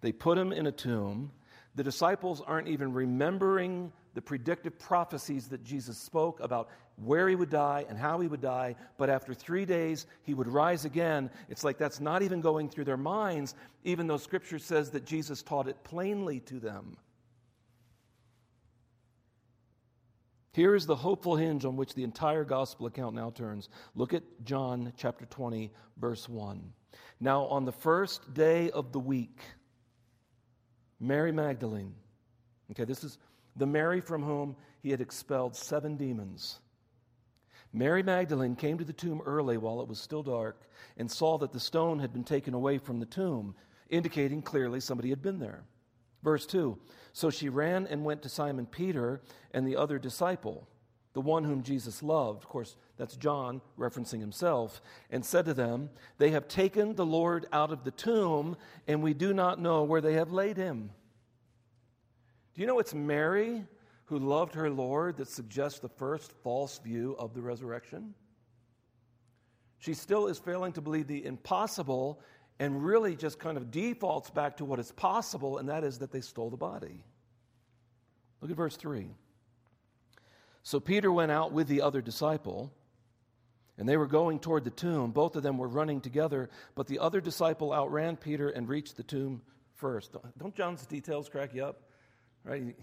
They 0.00 0.12
put 0.12 0.38
him 0.38 0.52
in 0.52 0.66
a 0.66 0.72
tomb. 0.72 1.32
The 1.74 1.82
disciples 1.82 2.42
aren't 2.46 2.68
even 2.68 2.92
remembering 2.92 3.92
the 4.14 4.22
predictive 4.22 4.78
prophecies 4.78 5.48
that 5.48 5.64
Jesus 5.64 5.98
spoke 5.98 6.40
about 6.40 6.68
where 6.96 7.28
he 7.28 7.34
would 7.34 7.50
die 7.50 7.84
and 7.88 7.98
how 7.98 8.20
he 8.20 8.28
would 8.28 8.40
die, 8.40 8.76
but 8.96 9.10
after 9.10 9.34
three 9.34 9.64
days 9.64 10.06
he 10.22 10.34
would 10.34 10.46
rise 10.46 10.84
again. 10.84 11.30
It's 11.48 11.64
like 11.64 11.78
that's 11.78 12.00
not 12.00 12.22
even 12.22 12.40
going 12.40 12.68
through 12.68 12.84
their 12.84 12.96
minds, 12.96 13.54
even 13.82 14.06
though 14.06 14.16
Scripture 14.16 14.60
says 14.60 14.90
that 14.90 15.04
Jesus 15.04 15.42
taught 15.42 15.66
it 15.66 15.82
plainly 15.82 16.40
to 16.40 16.60
them. 16.60 16.96
Here 20.54 20.76
is 20.76 20.86
the 20.86 20.94
hopeful 20.94 21.34
hinge 21.34 21.64
on 21.64 21.74
which 21.74 21.94
the 21.94 22.04
entire 22.04 22.44
gospel 22.44 22.86
account 22.86 23.16
now 23.16 23.30
turns. 23.30 23.68
Look 23.96 24.14
at 24.14 24.22
John 24.44 24.92
chapter 24.96 25.26
20, 25.26 25.72
verse 25.96 26.28
1. 26.28 26.72
Now, 27.18 27.46
on 27.46 27.64
the 27.64 27.72
first 27.72 28.32
day 28.34 28.70
of 28.70 28.92
the 28.92 29.00
week, 29.00 29.40
Mary 31.00 31.32
Magdalene, 31.32 31.92
okay, 32.70 32.84
this 32.84 33.02
is 33.02 33.18
the 33.56 33.66
Mary 33.66 34.00
from 34.00 34.22
whom 34.22 34.54
he 34.80 34.92
had 34.92 35.00
expelled 35.00 35.56
seven 35.56 35.96
demons. 35.96 36.60
Mary 37.72 38.04
Magdalene 38.04 38.54
came 38.54 38.78
to 38.78 38.84
the 38.84 38.92
tomb 38.92 39.22
early 39.26 39.56
while 39.56 39.80
it 39.80 39.88
was 39.88 39.98
still 39.98 40.22
dark 40.22 40.68
and 40.96 41.10
saw 41.10 41.36
that 41.36 41.52
the 41.52 41.58
stone 41.58 41.98
had 41.98 42.12
been 42.12 42.22
taken 42.22 42.54
away 42.54 42.78
from 42.78 43.00
the 43.00 43.06
tomb, 43.06 43.56
indicating 43.90 44.40
clearly 44.40 44.78
somebody 44.78 45.10
had 45.10 45.20
been 45.20 45.40
there. 45.40 45.64
Verse 46.24 46.46
2 46.46 46.76
So 47.12 47.30
she 47.30 47.48
ran 47.48 47.86
and 47.86 48.04
went 48.04 48.22
to 48.22 48.28
Simon 48.28 48.66
Peter 48.66 49.20
and 49.52 49.68
the 49.68 49.76
other 49.76 49.98
disciple, 49.98 50.66
the 51.12 51.20
one 51.20 51.44
whom 51.44 51.62
Jesus 51.62 52.02
loved. 52.02 52.42
Of 52.42 52.48
course, 52.48 52.76
that's 52.96 53.16
John 53.16 53.60
referencing 53.78 54.20
himself, 54.20 54.80
and 55.10 55.24
said 55.24 55.44
to 55.44 55.54
them, 55.54 55.90
They 56.18 56.30
have 56.30 56.48
taken 56.48 56.94
the 56.94 57.06
Lord 57.06 57.46
out 57.52 57.70
of 57.70 57.84
the 57.84 57.92
tomb, 57.92 58.56
and 58.88 59.02
we 59.02 59.14
do 59.14 59.32
not 59.34 59.60
know 59.60 59.84
where 59.84 60.00
they 60.00 60.14
have 60.14 60.32
laid 60.32 60.56
him. 60.56 60.90
Do 62.54 62.60
you 62.60 62.66
know 62.66 62.78
it's 62.78 62.94
Mary 62.94 63.64
who 64.06 64.18
loved 64.18 64.54
her 64.54 64.70
Lord 64.70 65.16
that 65.18 65.28
suggests 65.28 65.80
the 65.80 65.88
first 65.88 66.32
false 66.42 66.78
view 66.78 67.16
of 67.18 67.34
the 67.34 67.42
resurrection? 67.42 68.14
She 69.78 69.92
still 69.92 70.28
is 70.28 70.38
failing 70.38 70.72
to 70.74 70.80
believe 70.80 71.08
the 71.08 71.26
impossible 71.26 72.22
and 72.58 72.84
really 72.84 73.16
just 73.16 73.38
kind 73.38 73.56
of 73.56 73.70
defaults 73.70 74.30
back 74.30 74.58
to 74.58 74.64
what 74.64 74.78
is 74.78 74.92
possible, 74.92 75.58
and 75.58 75.68
that 75.68 75.84
is 75.84 75.98
that 75.98 76.12
they 76.12 76.20
stole 76.20 76.50
the 76.50 76.56
body. 76.56 77.04
Look 78.40 78.50
at 78.50 78.56
verse 78.56 78.76
3. 78.76 79.08
So 80.62 80.80
Peter 80.80 81.12
went 81.12 81.32
out 81.32 81.52
with 81.52 81.68
the 81.68 81.82
other 81.82 82.00
disciple, 82.00 82.72
and 83.76 83.88
they 83.88 83.96
were 83.96 84.06
going 84.06 84.38
toward 84.38 84.64
the 84.64 84.70
tomb. 84.70 85.10
Both 85.10 85.36
of 85.36 85.42
them 85.42 85.58
were 85.58 85.68
running 85.68 86.00
together, 86.00 86.48
but 86.74 86.86
the 86.86 87.00
other 87.00 87.20
disciple 87.20 87.72
outran 87.72 88.16
Peter 88.16 88.48
and 88.48 88.68
reached 88.68 88.96
the 88.96 89.02
tomb 89.02 89.42
first. 89.74 90.14
Don't 90.38 90.54
John's 90.54 90.86
details 90.86 91.28
crack 91.28 91.54
you 91.54 91.64
up? 91.64 91.82
Right? 92.44 92.76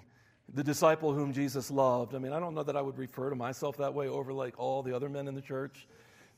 the 0.53 0.63
disciple 0.63 1.13
whom 1.13 1.33
Jesus 1.33 1.71
loved. 1.71 2.13
I 2.13 2.19
mean, 2.19 2.33
I 2.33 2.39
don't 2.39 2.53
know 2.53 2.63
that 2.63 2.75
I 2.75 2.81
would 2.81 2.97
refer 2.97 3.29
to 3.29 3.35
myself 3.35 3.77
that 3.77 3.93
way 3.93 4.07
over 4.07 4.33
like 4.33 4.59
all 4.59 4.83
the 4.83 4.95
other 4.95 5.09
men 5.09 5.27
in 5.27 5.35
the 5.35 5.41
church, 5.41 5.87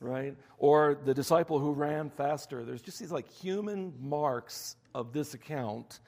right? 0.04 0.36
Or 0.58 0.98
the 1.04 1.14
disciple 1.14 1.60
who 1.60 1.72
ran 1.72 2.10
faster. 2.10 2.64
There's 2.64 2.82
just 2.82 3.00
these 3.00 3.12
like 3.12 3.30
human 3.30 3.94
marks 4.00 4.76
of 4.94 5.14
this 5.14 5.34
account. 5.34 6.00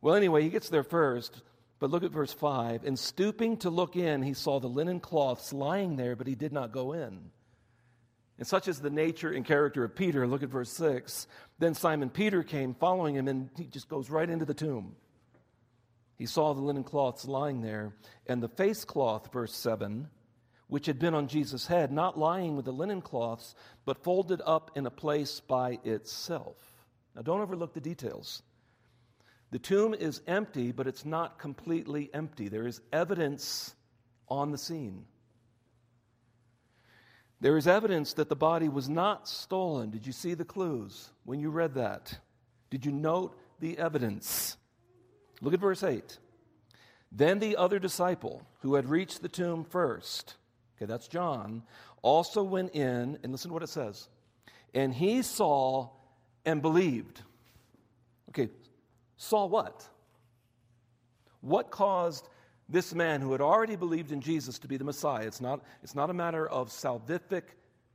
Well, 0.00 0.14
anyway, 0.14 0.42
he 0.42 0.48
gets 0.48 0.68
there 0.68 0.82
first, 0.82 1.42
but 1.78 1.90
look 1.90 2.02
at 2.02 2.10
verse 2.10 2.32
5. 2.32 2.84
And 2.84 2.98
stooping 2.98 3.58
to 3.58 3.70
look 3.70 3.96
in, 3.96 4.22
he 4.22 4.34
saw 4.34 4.60
the 4.60 4.68
linen 4.68 5.00
cloths 5.00 5.52
lying 5.52 5.96
there, 5.96 6.16
but 6.16 6.26
he 6.26 6.34
did 6.34 6.52
not 6.52 6.72
go 6.72 6.92
in. 6.92 7.30
And 8.38 8.46
such 8.46 8.66
is 8.66 8.80
the 8.80 8.90
nature 8.90 9.30
and 9.30 9.44
character 9.44 9.84
of 9.84 9.94
Peter. 9.94 10.26
Look 10.26 10.42
at 10.42 10.48
verse 10.48 10.70
6. 10.70 11.26
Then 11.58 11.74
Simon 11.74 12.10
Peter 12.10 12.42
came 12.42 12.74
following 12.74 13.14
him, 13.14 13.28
and 13.28 13.50
he 13.56 13.66
just 13.66 13.88
goes 13.88 14.10
right 14.10 14.28
into 14.28 14.44
the 14.44 14.54
tomb. 14.54 14.96
He 16.18 16.26
saw 16.26 16.52
the 16.52 16.60
linen 16.60 16.84
cloths 16.84 17.24
lying 17.26 17.60
there, 17.62 17.94
and 18.26 18.42
the 18.42 18.48
face 18.48 18.84
cloth, 18.84 19.32
verse 19.32 19.54
7, 19.54 20.08
which 20.72 20.86
had 20.86 20.98
been 20.98 21.12
on 21.12 21.28
Jesus' 21.28 21.66
head, 21.66 21.92
not 21.92 22.18
lying 22.18 22.56
with 22.56 22.64
the 22.64 22.72
linen 22.72 23.02
cloths, 23.02 23.54
but 23.84 24.02
folded 24.02 24.40
up 24.46 24.70
in 24.74 24.86
a 24.86 24.90
place 24.90 25.38
by 25.38 25.78
itself. 25.84 26.56
Now, 27.14 27.20
don't 27.20 27.42
overlook 27.42 27.74
the 27.74 27.80
details. 27.82 28.42
The 29.50 29.58
tomb 29.58 29.92
is 29.92 30.22
empty, 30.26 30.72
but 30.72 30.86
it's 30.86 31.04
not 31.04 31.38
completely 31.38 32.08
empty. 32.14 32.48
There 32.48 32.66
is 32.66 32.80
evidence 32.90 33.74
on 34.28 34.50
the 34.50 34.56
scene. 34.56 35.04
There 37.42 37.58
is 37.58 37.66
evidence 37.68 38.14
that 38.14 38.30
the 38.30 38.34
body 38.34 38.70
was 38.70 38.88
not 38.88 39.28
stolen. 39.28 39.90
Did 39.90 40.06
you 40.06 40.12
see 40.14 40.32
the 40.32 40.46
clues 40.46 41.10
when 41.24 41.38
you 41.38 41.50
read 41.50 41.74
that? 41.74 42.18
Did 42.70 42.86
you 42.86 42.92
note 42.92 43.38
the 43.60 43.76
evidence? 43.76 44.56
Look 45.42 45.52
at 45.52 45.60
verse 45.60 45.82
8. 45.82 46.16
Then 47.14 47.40
the 47.40 47.58
other 47.58 47.78
disciple 47.78 48.46
who 48.60 48.76
had 48.76 48.88
reached 48.88 49.20
the 49.20 49.28
tomb 49.28 49.64
first, 49.64 50.36
okay, 50.82 50.90
that's 50.90 51.08
John, 51.08 51.62
also 52.02 52.42
went 52.42 52.74
in, 52.74 53.18
and 53.22 53.32
listen 53.32 53.50
to 53.50 53.54
what 53.54 53.62
it 53.62 53.68
says. 53.68 54.08
And 54.74 54.92
he 54.92 55.22
saw 55.22 55.90
and 56.44 56.60
believed. 56.60 57.22
Okay, 58.30 58.48
saw 59.16 59.46
what? 59.46 59.86
What 61.40 61.70
caused 61.70 62.28
this 62.68 62.94
man 62.94 63.20
who 63.20 63.32
had 63.32 63.40
already 63.40 63.76
believed 63.76 64.12
in 64.12 64.20
Jesus 64.20 64.58
to 64.60 64.68
be 64.68 64.76
the 64.76 64.84
Messiah? 64.84 65.26
It's 65.26 65.40
not, 65.40 65.62
it's 65.82 65.94
not 65.94 66.10
a 66.10 66.14
matter 66.14 66.48
of 66.48 66.68
salvific 66.68 67.42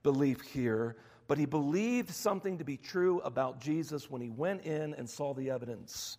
belief 0.04 0.42
here, 0.42 0.96
but 1.28 1.38
he 1.38 1.46
believed 1.46 2.12
something 2.12 2.58
to 2.58 2.64
be 2.64 2.78
true 2.78 3.20
about 3.22 3.60
Jesus 3.60 4.10
when 4.10 4.22
he 4.22 4.30
went 4.30 4.64
in 4.64 4.94
and 4.94 5.10
saw 5.10 5.34
the 5.34 5.50
evidence. 5.50 6.18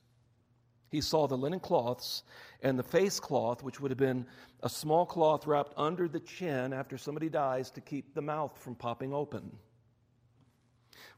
He 0.90 1.00
saw 1.00 1.26
the 1.26 1.36
linen 1.36 1.60
cloths 1.60 2.22
and 2.62 2.78
the 2.78 2.82
face 2.82 3.20
cloth, 3.20 3.62
which 3.62 3.80
would 3.80 3.90
have 3.90 3.98
been 3.98 4.26
a 4.62 4.68
small 4.68 5.06
cloth 5.06 5.46
wrapped 5.46 5.74
under 5.76 6.08
the 6.08 6.20
chin 6.20 6.72
after 6.72 6.96
somebody 6.96 7.28
dies 7.28 7.70
to 7.72 7.80
keep 7.80 8.14
the 8.14 8.22
mouth 8.22 8.58
from 8.58 8.74
popping 8.74 9.12
open. 9.12 9.52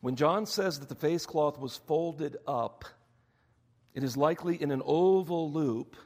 When 0.01 0.17
John 0.17 0.47
says 0.47 0.81
that 0.81 0.89
the 0.89 0.95
face 0.95 1.27
cloth 1.27 1.59
was 1.59 1.77
folded 1.77 2.37
up, 2.47 2.85
it 3.95 4.03
is 4.03 4.17
likely 4.17 4.61
in 4.61 4.71
an 4.71 4.83
oval 4.85 5.51
loop 5.51 5.97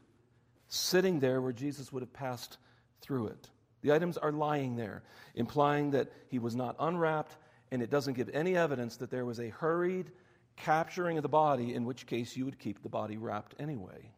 sitting 0.68 1.20
there 1.20 1.40
where 1.40 1.52
Jesus 1.52 1.92
would 1.92 2.02
have 2.02 2.12
passed 2.12 2.58
through 3.00 3.28
it. 3.28 3.50
The 3.82 3.92
items 3.92 4.16
are 4.16 4.32
lying 4.32 4.76
there, 4.76 5.02
implying 5.34 5.90
that 5.90 6.10
he 6.28 6.38
was 6.38 6.56
not 6.56 6.76
unwrapped, 6.78 7.36
and 7.70 7.82
it 7.82 7.90
doesn't 7.90 8.14
give 8.14 8.30
any 8.30 8.56
evidence 8.56 8.96
that 8.96 9.10
there 9.10 9.24
was 9.24 9.40
a 9.40 9.50
hurried 9.50 10.10
capturing 10.56 11.18
of 11.18 11.22
the 11.22 11.28
body, 11.28 11.74
in 11.74 11.84
which 11.84 12.06
case 12.06 12.36
you 12.36 12.44
would 12.44 12.58
keep 12.58 12.82
the 12.82 12.88
body 12.88 13.16
wrapped 13.16 13.54
anyway. 13.58 14.10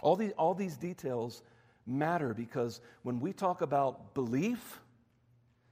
All, 0.00 0.16
the, 0.16 0.32
all 0.32 0.54
these 0.54 0.76
details 0.76 1.42
matter 1.86 2.34
because 2.34 2.80
when 3.02 3.18
we 3.20 3.32
talk 3.32 3.62
about 3.62 4.14
belief, 4.14 4.80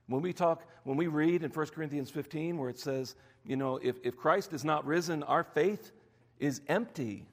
when 0.09 0.23
we 0.23 0.33
talk, 0.33 0.65
when 0.85 0.97
we 0.97 1.07
read 1.07 1.43
in 1.43 1.51
1 1.51 1.67
Corinthians 1.69 2.11
15 2.11 2.59
where 2.59 2.71
it 2.71 2.79
says, 2.79 3.15
you 3.45 3.57
know, 3.57 3.79
if, 3.83 3.97
if 4.03 4.17
Christ 4.17 4.53
is 4.53 4.65
not 4.65 4.85
risen, 4.87 5.23
our 5.23 5.45
faith 5.45 5.93
is 6.39 6.61
empty. 6.69 7.27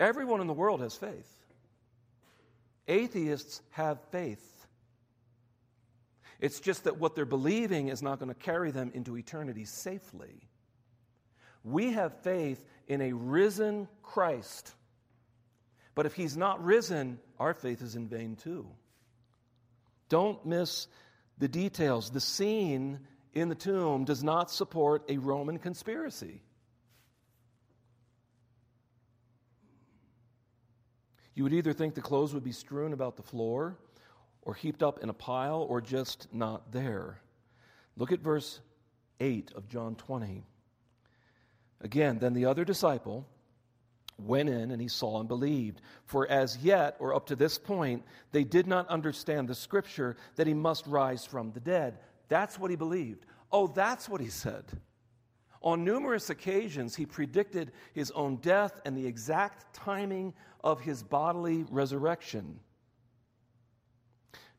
Everyone 0.00 0.40
in 0.40 0.46
the 0.46 0.52
world 0.52 0.80
has 0.80 0.96
faith. 0.96 1.36
Atheists 2.88 3.62
have 3.70 4.00
faith. 4.10 4.51
It's 6.42 6.58
just 6.58 6.84
that 6.84 6.98
what 6.98 7.14
they're 7.14 7.24
believing 7.24 7.86
is 7.86 8.02
not 8.02 8.18
going 8.18 8.28
to 8.28 8.34
carry 8.34 8.72
them 8.72 8.90
into 8.94 9.16
eternity 9.16 9.64
safely. 9.64 10.48
We 11.62 11.92
have 11.92 12.20
faith 12.22 12.62
in 12.88 13.00
a 13.00 13.12
risen 13.12 13.86
Christ. 14.02 14.74
But 15.94 16.04
if 16.04 16.14
he's 16.14 16.36
not 16.36 16.62
risen, 16.62 17.20
our 17.38 17.54
faith 17.54 17.80
is 17.80 17.94
in 17.94 18.08
vain 18.08 18.34
too. 18.34 18.66
Don't 20.08 20.44
miss 20.44 20.88
the 21.38 21.46
details. 21.46 22.10
The 22.10 22.20
scene 22.20 22.98
in 23.32 23.48
the 23.48 23.54
tomb 23.54 24.04
does 24.04 24.24
not 24.24 24.50
support 24.50 25.04
a 25.08 25.18
Roman 25.18 25.60
conspiracy. 25.60 26.42
You 31.36 31.44
would 31.44 31.52
either 31.52 31.72
think 31.72 31.94
the 31.94 32.00
clothes 32.00 32.34
would 32.34 32.42
be 32.42 32.50
strewn 32.50 32.92
about 32.92 33.14
the 33.14 33.22
floor 33.22 33.78
or 34.42 34.54
heaped 34.54 34.82
up 34.82 35.02
in 35.02 35.08
a 35.08 35.14
pile 35.14 35.66
or 35.68 35.80
just 35.80 36.28
not 36.32 36.72
there. 36.72 37.20
Look 37.96 38.12
at 38.12 38.20
verse 38.20 38.60
8 39.20 39.52
of 39.54 39.68
John 39.68 39.94
20. 39.94 40.44
Again, 41.80 42.18
then 42.18 42.32
the 42.32 42.46
other 42.46 42.64
disciple 42.64 43.26
went 44.18 44.48
in 44.48 44.70
and 44.70 44.80
he 44.80 44.88
saw 44.88 45.20
and 45.20 45.28
believed. 45.28 45.80
For 46.04 46.28
as 46.28 46.58
yet, 46.58 46.96
or 46.98 47.14
up 47.14 47.26
to 47.26 47.36
this 47.36 47.58
point, 47.58 48.04
they 48.30 48.44
did 48.44 48.66
not 48.66 48.88
understand 48.88 49.48
the 49.48 49.54
scripture 49.54 50.16
that 50.36 50.46
he 50.46 50.54
must 50.54 50.86
rise 50.86 51.24
from 51.24 51.52
the 51.52 51.60
dead. 51.60 51.98
That's 52.28 52.58
what 52.58 52.70
he 52.70 52.76
believed. 52.76 53.26
Oh, 53.50 53.66
that's 53.66 54.08
what 54.08 54.20
he 54.20 54.28
said. 54.28 54.64
On 55.62 55.84
numerous 55.84 56.30
occasions, 56.30 56.96
he 56.96 57.06
predicted 57.06 57.70
his 57.92 58.10
own 58.12 58.36
death 58.36 58.80
and 58.84 58.96
the 58.96 59.06
exact 59.06 59.72
timing 59.74 60.34
of 60.64 60.80
his 60.80 61.02
bodily 61.02 61.64
resurrection. 61.70 62.58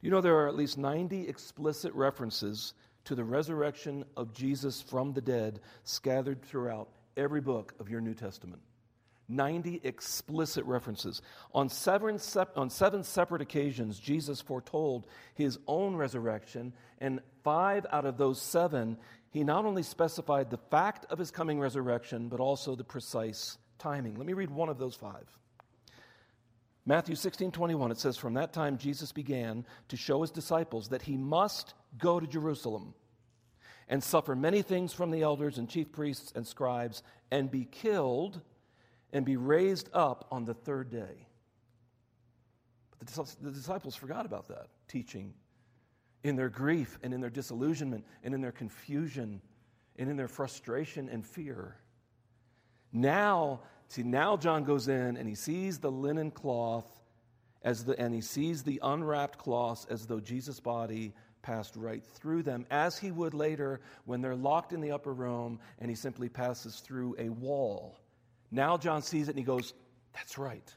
You 0.04 0.10
know, 0.10 0.20
there 0.20 0.36
are 0.36 0.50
at 0.50 0.56
least 0.58 0.78
90 0.78 1.30
explicit 1.30 1.94
references 1.94 2.74
to 3.06 3.16
the 3.16 3.24
resurrection 3.24 4.04
of 4.18 4.34
Jesus 4.34 4.82
from 4.82 5.14
the 5.14 5.22
dead 5.22 5.62
scattered 5.86 6.42
throughout 6.42 6.90
every 7.16 7.40
book 7.40 7.74
of 7.80 7.90
your 7.90 8.02
New 8.02 8.14
Testament. 8.14 8.62
90 9.30 9.80
explicit 9.86 10.66
references. 10.66 11.22
On 11.54 11.70
seven, 11.70 12.20
on 12.58 12.70
seven 12.70 13.02
separate 13.02 13.42
occasions, 13.42 13.98
Jesus 13.98 14.42
foretold 14.42 15.08
his 15.36 15.58
own 15.68 15.96
resurrection, 15.96 16.74
and 17.00 17.22
five 17.42 17.86
out 17.90 18.06
of 18.06 18.18
those 18.18 18.42
seven, 18.42 18.98
he 19.30 19.46
not 19.46 19.64
only 19.64 19.84
specified 19.84 20.50
the 20.50 20.58
fact 20.58 21.06
of 21.10 21.18
his 21.18 21.32
coming 21.32 21.62
resurrection, 21.62 22.28
but 22.28 22.42
also 22.42 22.76
the 22.76 22.84
precise 22.84 23.58
timing. 23.80 24.16
Let 24.16 24.28
me 24.28 24.34
read 24.34 24.52
one 24.52 24.68
of 24.68 24.78
those 24.78 24.96
five. 24.96 25.30
Matthew 26.86 27.16
16, 27.16 27.52
21, 27.52 27.92
it 27.92 28.00
says, 28.00 28.18
From 28.18 28.34
that 28.34 28.52
time 28.52 28.78
Jesus 28.78 29.12
began 29.12 29.66
to 29.88 29.98
show 29.98 30.22
his 30.22 30.32
disciples 30.32 30.90
that 30.90 31.02
he 31.02 31.16
must 31.16 31.74
go 31.98 32.20
to 32.20 32.28
Jerusalem 32.28 32.94
and 33.88 34.04
suffer 34.04 34.36
many 34.36 34.62
things 34.62 34.92
from 34.92 35.12
the 35.12 35.22
elders 35.22 35.58
and 35.58 35.70
chief 35.70 35.92
priests 35.92 36.34
and 36.36 36.46
scribes 36.46 37.04
and 37.32 37.50
be 37.50 37.66
killed 37.66 38.42
and 39.14 39.26
be 39.26 39.38
raised 39.38 39.90
up 39.94 40.28
on 40.32 40.44
the 40.44 40.54
third 40.54 40.90
day. 40.90 41.28
But 43.00 43.08
the 43.42 43.52
disciples 43.52 43.96
forgot 43.96 44.26
about 44.26 44.48
that 44.50 44.68
teaching 44.88 45.34
in 46.24 46.36
their 46.36 46.50
grief 46.50 46.98
and 47.04 47.14
in 47.14 47.22
their 47.22 47.30
disillusionment 47.30 48.06
and 48.24 48.34
in 48.34 48.42
their 48.42 48.52
confusion 48.52 49.42
and 49.98 50.10
in 50.10 50.18
their 50.18 50.28
frustration 50.28 51.10
and 51.10 51.26
fear. 51.26 51.78
Now 52.92 53.62
See, 53.94 54.02
now 54.02 54.38
John 54.38 54.64
goes 54.64 54.88
in 54.88 55.18
and 55.18 55.30
he 55.30 55.36
sees 55.36 55.78
the 55.78 55.92
linen 55.92 56.32
cloth 56.32 56.88
as 57.62 57.86
the, 57.86 58.00
and 58.00 58.12
he 58.12 58.22
sees 58.22 58.64
the 58.64 58.80
unwrapped 58.82 59.38
cloths 59.38 59.86
as 59.88 60.08
though 60.08 60.20
Jesus' 60.20 60.60
body 60.60 61.14
passed 61.44 61.76
right 61.76 62.04
through 62.04 62.42
them, 62.42 62.66
as 62.72 62.98
he 62.98 63.12
would 63.12 63.36
later 63.36 63.82
when 64.06 64.20
they're 64.20 64.36
locked 64.36 64.74
in 64.74 64.82
the 64.82 64.92
upper 64.92 65.14
room 65.14 65.60
and 65.78 65.92
he 65.92 65.96
simply 65.96 66.28
passes 66.28 66.80
through 66.80 67.16
a 67.20 67.30
wall. 67.30 67.96
Now 68.50 68.78
John 68.78 69.04
sees 69.04 69.28
it 69.28 69.34
and 69.34 69.38
he 69.38 69.46
goes, 69.46 69.76
That's 70.14 70.40
right. 70.40 70.74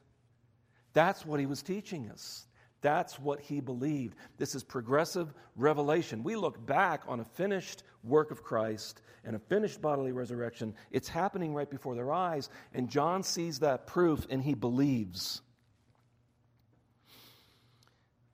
That's 0.92 1.25
what 1.25 1.40
he 1.40 1.46
was 1.46 1.62
teaching 1.62 2.11
us. 2.11 2.45
That's 2.86 3.18
what 3.18 3.40
he 3.40 3.58
believed. 3.60 4.14
This 4.38 4.54
is 4.54 4.62
progressive 4.62 5.34
revelation. 5.56 6.22
We 6.22 6.36
look 6.36 6.64
back 6.64 7.02
on 7.08 7.18
a 7.18 7.24
finished 7.24 7.82
work 8.04 8.30
of 8.30 8.44
Christ 8.44 9.02
and 9.24 9.34
a 9.34 9.40
finished 9.40 9.82
bodily 9.82 10.12
resurrection. 10.12 10.72
It's 10.92 11.08
happening 11.08 11.52
right 11.52 11.68
before 11.68 11.96
their 11.96 12.12
eyes, 12.12 12.48
and 12.74 12.88
John 12.88 13.24
sees 13.24 13.58
that 13.58 13.88
proof 13.88 14.24
and 14.30 14.40
he 14.40 14.54
believes. 14.54 15.42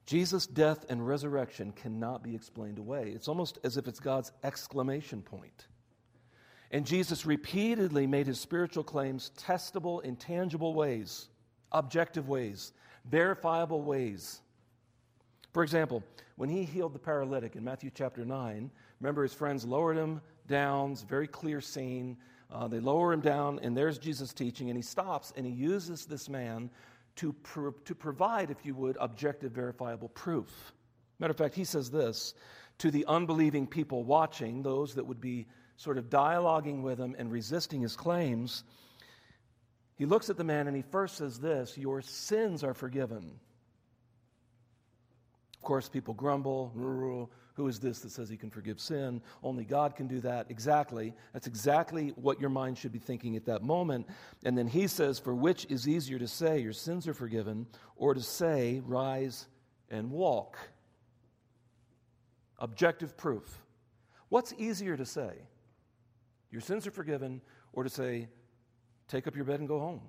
Jesus' 0.04 0.46
death 0.46 0.84
and 0.90 1.06
resurrection 1.06 1.72
cannot 1.72 2.22
be 2.22 2.34
explained 2.34 2.78
away. 2.78 3.10
It's 3.14 3.28
almost 3.28 3.58
as 3.64 3.78
if 3.78 3.88
it's 3.88 4.00
God's 4.00 4.32
exclamation 4.44 5.22
point. 5.22 5.66
And 6.72 6.84
Jesus 6.84 7.24
repeatedly 7.24 8.06
made 8.06 8.26
his 8.26 8.38
spiritual 8.38 8.84
claims 8.84 9.30
testable 9.34 10.04
in 10.04 10.14
tangible 10.14 10.74
ways. 10.74 11.30
objective 11.72 12.28
ways, 12.28 12.72
verifiable 13.06 13.80
ways. 13.80 14.41
For 15.52 15.62
example, 15.62 16.02
when 16.36 16.48
he 16.48 16.64
healed 16.64 16.94
the 16.94 16.98
paralytic 16.98 17.56
in 17.56 17.64
Matthew 17.64 17.90
chapter 17.94 18.24
9, 18.24 18.70
remember 19.00 19.22
his 19.22 19.34
friends 19.34 19.64
lowered 19.64 19.96
him 19.96 20.20
down, 20.46 20.92
it's 20.92 21.02
a 21.02 21.06
very 21.06 21.28
clear 21.28 21.60
scene. 21.60 22.16
Uh, 22.50 22.68
they 22.68 22.80
lower 22.80 23.12
him 23.12 23.20
down, 23.20 23.58
and 23.62 23.76
there's 23.76 23.98
Jesus 23.98 24.32
teaching, 24.32 24.68
and 24.68 24.76
he 24.76 24.82
stops 24.82 25.32
and 25.36 25.46
he 25.46 25.52
uses 25.52 26.06
this 26.06 26.28
man 26.28 26.70
to, 27.16 27.32
pro- 27.32 27.72
to 27.84 27.94
provide, 27.94 28.50
if 28.50 28.64
you 28.64 28.74
would, 28.74 28.96
objective, 29.00 29.52
verifiable 29.52 30.08
proof. 30.08 30.72
Matter 31.18 31.32
of 31.32 31.36
fact, 31.36 31.54
he 31.54 31.64
says 31.64 31.90
this 31.90 32.34
to 32.78 32.90
the 32.90 33.04
unbelieving 33.06 33.66
people 33.66 34.04
watching, 34.04 34.62
those 34.62 34.94
that 34.94 35.06
would 35.06 35.20
be 35.20 35.46
sort 35.76 35.98
of 35.98 36.08
dialoguing 36.08 36.82
with 36.82 36.98
him 36.98 37.14
and 37.18 37.30
resisting 37.30 37.82
his 37.82 37.94
claims. 37.94 38.64
He 39.96 40.06
looks 40.06 40.30
at 40.30 40.36
the 40.36 40.44
man 40.44 40.66
and 40.66 40.76
he 40.76 40.82
first 40.82 41.16
says 41.16 41.38
this 41.38 41.76
Your 41.76 42.00
sins 42.00 42.64
are 42.64 42.74
forgiven. 42.74 43.38
Of 45.62 45.66
course, 45.66 45.88
people 45.88 46.12
grumble. 46.12 46.72
Who 47.54 47.68
is 47.68 47.78
this 47.78 48.00
that 48.00 48.10
says 48.10 48.28
he 48.28 48.36
can 48.36 48.50
forgive 48.50 48.80
sin? 48.80 49.22
Only 49.44 49.64
God 49.64 49.94
can 49.94 50.08
do 50.08 50.20
that. 50.22 50.50
Exactly. 50.50 51.14
That's 51.32 51.46
exactly 51.46 52.08
what 52.16 52.40
your 52.40 52.50
mind 52.50 52.78
should 52.78 52.90
be 52.90 52.98
thinking 52.98 53.36
at 53.36 53.44
that 53.44 53.62
moment. 53.62 54.08
And 54.44 54.58
then 54.58 54.66
he 54.66 54.88
says, 54.88 55.20
For 55.20 55.36
which 55.36 55.66
is 55.66 55.86
easier 55.86 56.18
to 56.18 56.26
say, 56.26 56.58
Your 56.58 56.72
sins 56.72 57.06
are 57.06 57.14
forgiven, 57.14 57.68
or 57.94 58.12
to 58.12 58.20
say, 58.20 58.82
Rise 58.84 59.46
and 59.88 60.10
walk? 60.10 60.58
Objective 62.58 63.16
proof. 63.16 63.62
What's 64.30 64.52
easier 64.58 64.96
to 64.96 65.06
say? 65.06 65.30
Your 66.50 66.60
sins 66.60 66.88
are 66.88 66.90
forgiven, 66.90 67.40
or 67.72 67.84
to 67.84 67.88
say, 67.88 68.26
Take 69.06 69.28
up 69.28 69.36
your 69.36 69.44
bed 69.44 69.60
and 69.60 69.68
go 69.68 69.78
home? 69.78 70.00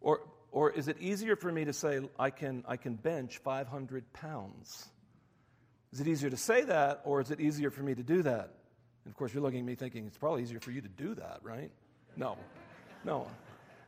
Or, 0.00 0.22
or 0.54 0.70
is 0.70 0.86
it 0.86 0.98
easier 1.00 1.34
for 1.34 1.50
me 1.50 1.64
to 1.64 1.72
say, 1.72 1.98
I 2.16 2.30
can, 2.30 2.62
I 2.68 2.76
can 2.76 2.94
bench 2.94 3.38
500 3.38 4.12
pounds? 4.12 4.86
Is 5.92 6.00
it 6.00 6.06
easier 6.06 6.30
to 6.30 6.36
say 6.36 6.62
that, 6.62 7.00
or 7.04 7.20
is 7.20 7.32
it 7.32 7.40
easier 7.40 7.72
for 7.72 7.82
me 7.82 7.92
to 7.92 8.04
do 8.04 8.22
that? 8.22 8.50
And 9.04 9.10
of 9.10 9.16
course, 9.16 9.34
you're 9.34 9.42
looking 9.42 9.58
at 9.58 9.66
me 9.66 9.74
thinking, 9.74 10.06
it's 10.06 10.16
probably 10.16 10.42
easier 10.42 10.60
for 10.60 10.70
you 10.70 10.80
to 10.80 10.88
do 10.88 11.16
that, 11.16 11.40
right? 11.42 11.72
No. 12.16 12.38
No. 13.04 13.26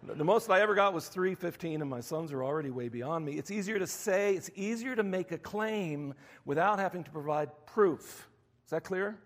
The 0.03 0.25
most 0.25 0.51
I 0.51 0.61
ever 0.61 0.75
got 0.75 0.93
was 0.93 1.07
315, 1.07 1.83
and 1.83 1.89
my 1.89 2.01
sons 2.01 2.33
are 2.33 2.43
already 2.43 2.71
way 2.71 2.89
beyond 2.89 3.25
me. 3.25 3.35
It's 3.35 3.53
easier 3.53 3.79
to 3.79 3.87
say, 3.87 4.35
it's 4.35 4.51
easier 4.57 4.97
to 4.97 5.05
make 5.05 5.31
a 5.31 5.39
claim 5.39 6.15
without 6.45 6.81
having 6.81 7.05
to 7.05 7.11
provide 7.13 7.51
proof. 7.67 8.29
Is 8.65 8.71
that 8.71 8.83
clear? 8.83 9.17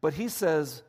But 0.00 0.14
he 0.14 0.28
says, 0.28 0.82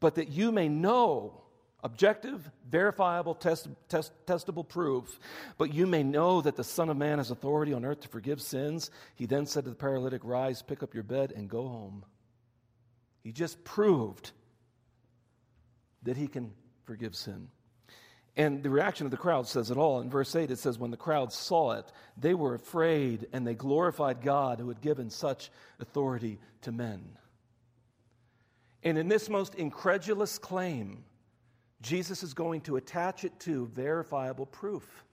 but 0.00 0.16
that 0.16 0.28
you 0.28 0.52
may 0.52 0.68
know 0.68 1.44
objective, 1.84 2.50
verifiable, 2.68 3.34
test, 3.34 3.68
test, 3.88 4.12
testable 4.26 4.66
proof, 4.66 5.18
but 5.56 5.72
you 5.72 5.86
may 5.86 6.02
know 6.02 6.40
that 6.40 6.56
the 6.56 6.64
Son 6.64 6.88
of 6.88 6.96
Man 6.96 7.18
has 7.18 7.30
authority 7.30 7.72
on 7.72 7.84
earth 7.84 8.00
to 8.00 8.08
forgive 8.08 8.40
sins. 8.40 8.90
He 9.14 9.26
then 9.26 9.46
said 9.46 9.64
to 9.64 9.70
the 9.70 9.76
paralytic, 9.76 10.22
Rise, 10.24 10.62
pick 10.62 10.82
up 10.82 10.94
your 10.94 11.04
bed, 11.04 11.32
and 11.34 11.48
go 11.48 11.68
home. 11.68 12.04
He 13.22 13.32
just 13.32 13.62
proved 13.64 14.32
that 16.02 16.16
he 16.16 16.26
can 16.26 16.52
forgive 16.84 17.14
sin. 17.14 17.48
And 18.36 18.62
the 18.62 18.70
reaction 18.70 19.04
of 19.04 19.10
the 19.10 19.16
crowd 19.16 19.48
says 19.48 19.70
it 19.70 19.76
all. 19.76 20.00
In 20.00 20.08
verse 20.08 20.34
8, 20.36 20.50
it 20.50 20.60
says, 20.60 20.78
When 20.78 20.92
the 20.92 20.96
crowd 20.96 21.32
saw 21.32 21.72
it, 21.72 21.90
they 22.16 22.34
were 22.34 22.54
afraid 22.54 23.26
and 23.32 23.44
they 23.44 23.54
glorified 23.54 24.22
God 24.22 24.60
who 24.60 24.68
had 24.68 24.80
given 24.80 25.10
such 25.10 25.50
authority 25.80 26.38
to 26.62 26.70
men. 26.70 27.18
And 28.84 28.96
in 28.96 29.08
this 29.08 29.28
most 29.28 29.56
incredulous 29.56 30.38
claim, 30.38 31.04
Jesus 31.80 32.22
is 32.22 32.34
going 32.34 32.62
to 32.62 32.76
attach 32.76 33.24
it 33.24 33.38
to 33.40 33.66
verifiable 33.68 34.46
proof. 34.46 35.04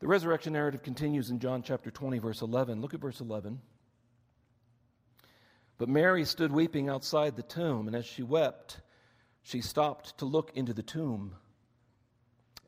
The 0.00 0.08
resurrection 0.08 0.52
narrative 0.52 0.82
continues 0.82 1.30
in 1.30 1.38
John 1.38 1.62
chapter 1.62 1.90
20, 1.90 2.18
verse 2.18 2.42
11. 2.42 2.80
Look 2.80 2.92
at 2.92 3.00
verse 3.00 3.20
11. 3.20 3.60
But 5.78 5.88
Mary 5.88 6.24
stood 6.24 6.52
weeping 6.52 6.88
outside 6.88 7.36
the 7.36 7.42
tomb, 7.42 7.86
and 7.86 7.96
as 7.96 8.04
she 8.04 8.22
wept, 8.22 8.80
she 9.42 9.60
stopped 9.60 10.18
to 10.18 10.24
look 10.24 10.52
into 10.54 10.72
the 10.72 10.82
tomb. 10.82 11.34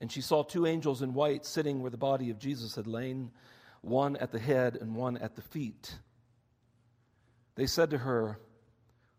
And 0.00 0.10
she 0.10 0.20
saw 0.20 0.42
two 0.42 0.66
angels 0.66 1.02
in 1.02 1.14
white 1.14 1.44
sitting 1.44 1.80
where 1.80 1.90
the 1.90 1.96
body 1.96 2.30
of 2.30 2.38
Jesus 2.38 2.74
had 2.74 2.86
lain, 2.86 3.30
one 3.82 4.16
at 4.16 4.32
the 4.32 4.38
head 4.38 4.78
and 4.80 4.94
one 4.94 5.16
at 5.18 5.36
the 5.36 5.42
feet. 5.42 5.96
They 7.56 7.66
said 7.66 7.90
to 7.90 7.98
her, 7.98 8.38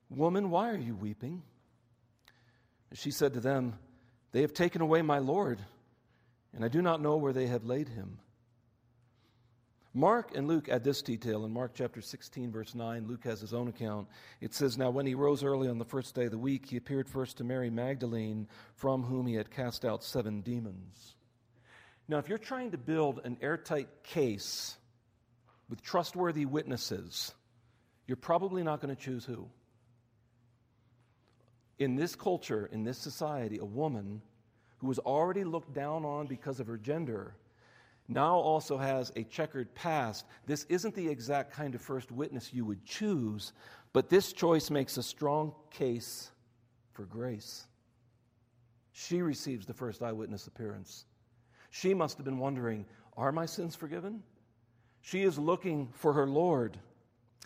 Woman, 0.09 0.49
why 0.49 0.69
are 0.69 0.77
you 0.77 0.95
weeping? 0.95 1.43
She 2.95 3.11
said 3.11 3.33
to 3.33 3.39
them, 3.39 3.77
They 4.31 4.41
have 4.41 4.53
taken 4.53 4.81
away 4.81 5.01
my 5.01 5.19
Lord, 5.19 5.59
and 6.53 6.63
I 6.63 6.69
do 6.69 6.81
not 6.81 7.01
know 7.01 7.17
where 7.17 7.33
they 7.33 7.47
have 7.47 7.65
laid 7.65 7.89
him. 7.89 8.19
Mark 9.93 10.35
and 10.35 10.47
Luke 10.47 10.67
add 10.67 10.83
this 10.83 11.01
detail 11.01 11.45
in 11.45 11.53
Mark 11.53 11.71
chapter 11.73 12.01
16, 12.01 12.51
verse 12.51 12.75
9. 12.75 13.07
Luke 13.07 13.23
has 13.23 13.39
his 13.39 13.53
own 13.53 13.69
account. 13.69 14.07
It 14.41 14.53
says, 14.53 14.77
Now 14.77 14.89
when 14.89 15.05
he 15.05 15.13
rose 15.13 15.43
early 15.43 15.69
on 15.69 15.77
the 15.77 15.85
first 15.85 16.15
day 16.15 16.25
of 16.25 16.31
the 16.31 16.37
week, 16.37 16.65
he 16.65 16.77
appeared 16.77 17.07
first 17.07 17.37
to 17.37 17.43
Mary 17.45 17.69
Magdalene, 17.69 18.47
from 18.75 19.03
whom 19.03 19.25
he 19.25 19.35
had 19.35 19.51
cast 19.51 19.85
out 19.85 20.03
seven 20.03 20.41
demons. 20.41 21.15
Now, 22.07 22.17
if 22.17 22.29
you're 22.29 22.37
trying 22.37 22.71
to 22.71 22.77
build 22.77 23.21
an 23.23 23.37
airtight 23.41 24.03
case 24.03 24.77
with 25.69 25.81
trustworthy 25.81 26.45
witnesses, 26.45 27.33
you're 28.05 28.17
probably 28.17 28.63
not 28.63 28.81
going 28.81 28.93
to 28.93 29.01
choose 29.01 29.25
who? 29.25 29.47
In 31.79 31.95
this 31.95 32.15
culture, 32.15 32.69
in 32.71 32.83
this 32.83 32.97
society, 32.97 33.57
a 33.59 33.65
woman 33.65 34.21
who 34.77 34.87
was 34.87 34.99
already 34.99 35.43
looked 35.43 35.73
down 35.73 36.05
on 36.05 36.27
because 36.27 36.59
of 36.59 36.67
her 36.67 36.77
gender 36.77 37.35
now 38.07 38.35
also 38.35 38.77
has 38.77 39.11
a 39.15 39.23
checkered 39.23 39.73
past. 39.73 40.25
This 40.45 40.65
isn't 40.69 40.93
the 40.95 41.07
exact 41.07 41.51
kind 41.51 41.73
of 41.73 41.81
first 41.81 42.11
witness 42.11 42.53
you 42.53 42.65
would 42.65 42.85
choose, 42.85 43.53
but 43.93 44.09
this 44.09 44.31
choice 44.31 44.69
makes 44.69 44.97
a 44.97 45.03
strong 45.03 45.53
case 45.71 46.29
for 46.91 47.05
grace. 47.05 47.65
She 48.91 49.21
receives 49.21 49.65
the 49.65 49.73
first 49.73 50.03
eyewitness 50.03 50.47
appearance. 50.47 51.05
She 51.71 51.93
must 51.93 52.17
have 52.17 52.25
been 52.25 52.37
wondering, 52.37 52.85
Are 53.17 53.31
my 53.31 53.45
sins 53.45 53.75
forgiven? 53.75 54.21
She 55.01 55.23
is 55.23 55.37
looking 55.37 55.89
for 55.93 56.13
her 56.13 56.27
Lord. 56.27 56.77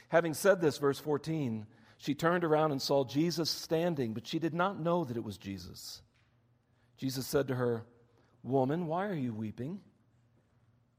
Having 0.10 0.34
said 0.34 0.62
this, 0.62 0.78
verse 0.78 1.00
14, 1.00 1.66
she 2.00 2.16
turned 2.16 2.46
around 2.46 2.72
and 2.72 2.82
saw 2.82 3.04
Jesus 3.04 3.50
standing, 3.50 4.14
but 4.14 4.26
she 4.26 4.40
did 4.40 4.54
not 4.54 4.80
know 4.80 5.04
that 5.04 5.18
it 5.18 5.24
was 5.24 5.38
Jesus. 5.38 6.02
Jesus 6.98 7.28
said 7.28 7.50
to 7.50 7.56
her, 7.56 7.84
Woman, 8.42 8.88
why 8.88 9.06
are 9.08 9.14
you 9.14 9.34
weeping? 9.34 9.82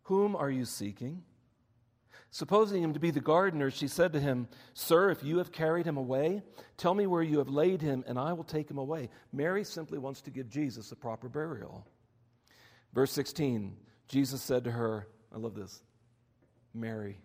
Whom 0.04 0.36
are 0.36 0.50
you 0.50 0.66
seeking? 0.66 1.22
Supposing 2.30 2.82
him 2.82 2.92
to 2.92 3.00
be 3.00 3.10
the 3.10 3.20
gardener, 3.20 3.70
she 3.70 3.88
said 3.88 4.12
to 4.12 4.20
him, 4.20 4.46
Sir, 4.74 5.10
if 5.10 5.24
you 5.24 5.38
have 5.38 5.50
carried 5.50 5.86
him 5.86 5.96
away, 5.96 6.42
tell 6.76 6.94
me 6.94 7.06
where 7.06 7.22
you 7.22 7.38
have 7.38 7.48
laid 7.48 7.80
him, 7.80 8.04
and 8.06 8.18
I 8.18 8.34
will 8.34 8.44
take 8.44 8.70
him 8.70 8.78
away. 8.78 9.08
Mary 9.32 9.64
simply 9.64 9.98
wants 9.98 10.20
to 10.22 10.30
give 10.30 10.50
Jesus 10.50 10.92
a 10.92 10.96
proper 10.96 11.30
burial. 11.30 11.86
Verse 12.92 13.12
16 13.12 13.74
Jesus 14.06 14.42
said 14.42 14.64
to 14.64 14.70
her, 14.72 15.06
I 15.34 15.38
love 15.38 15.54
this, 15.54 15.82
Mary. 16.74 17.18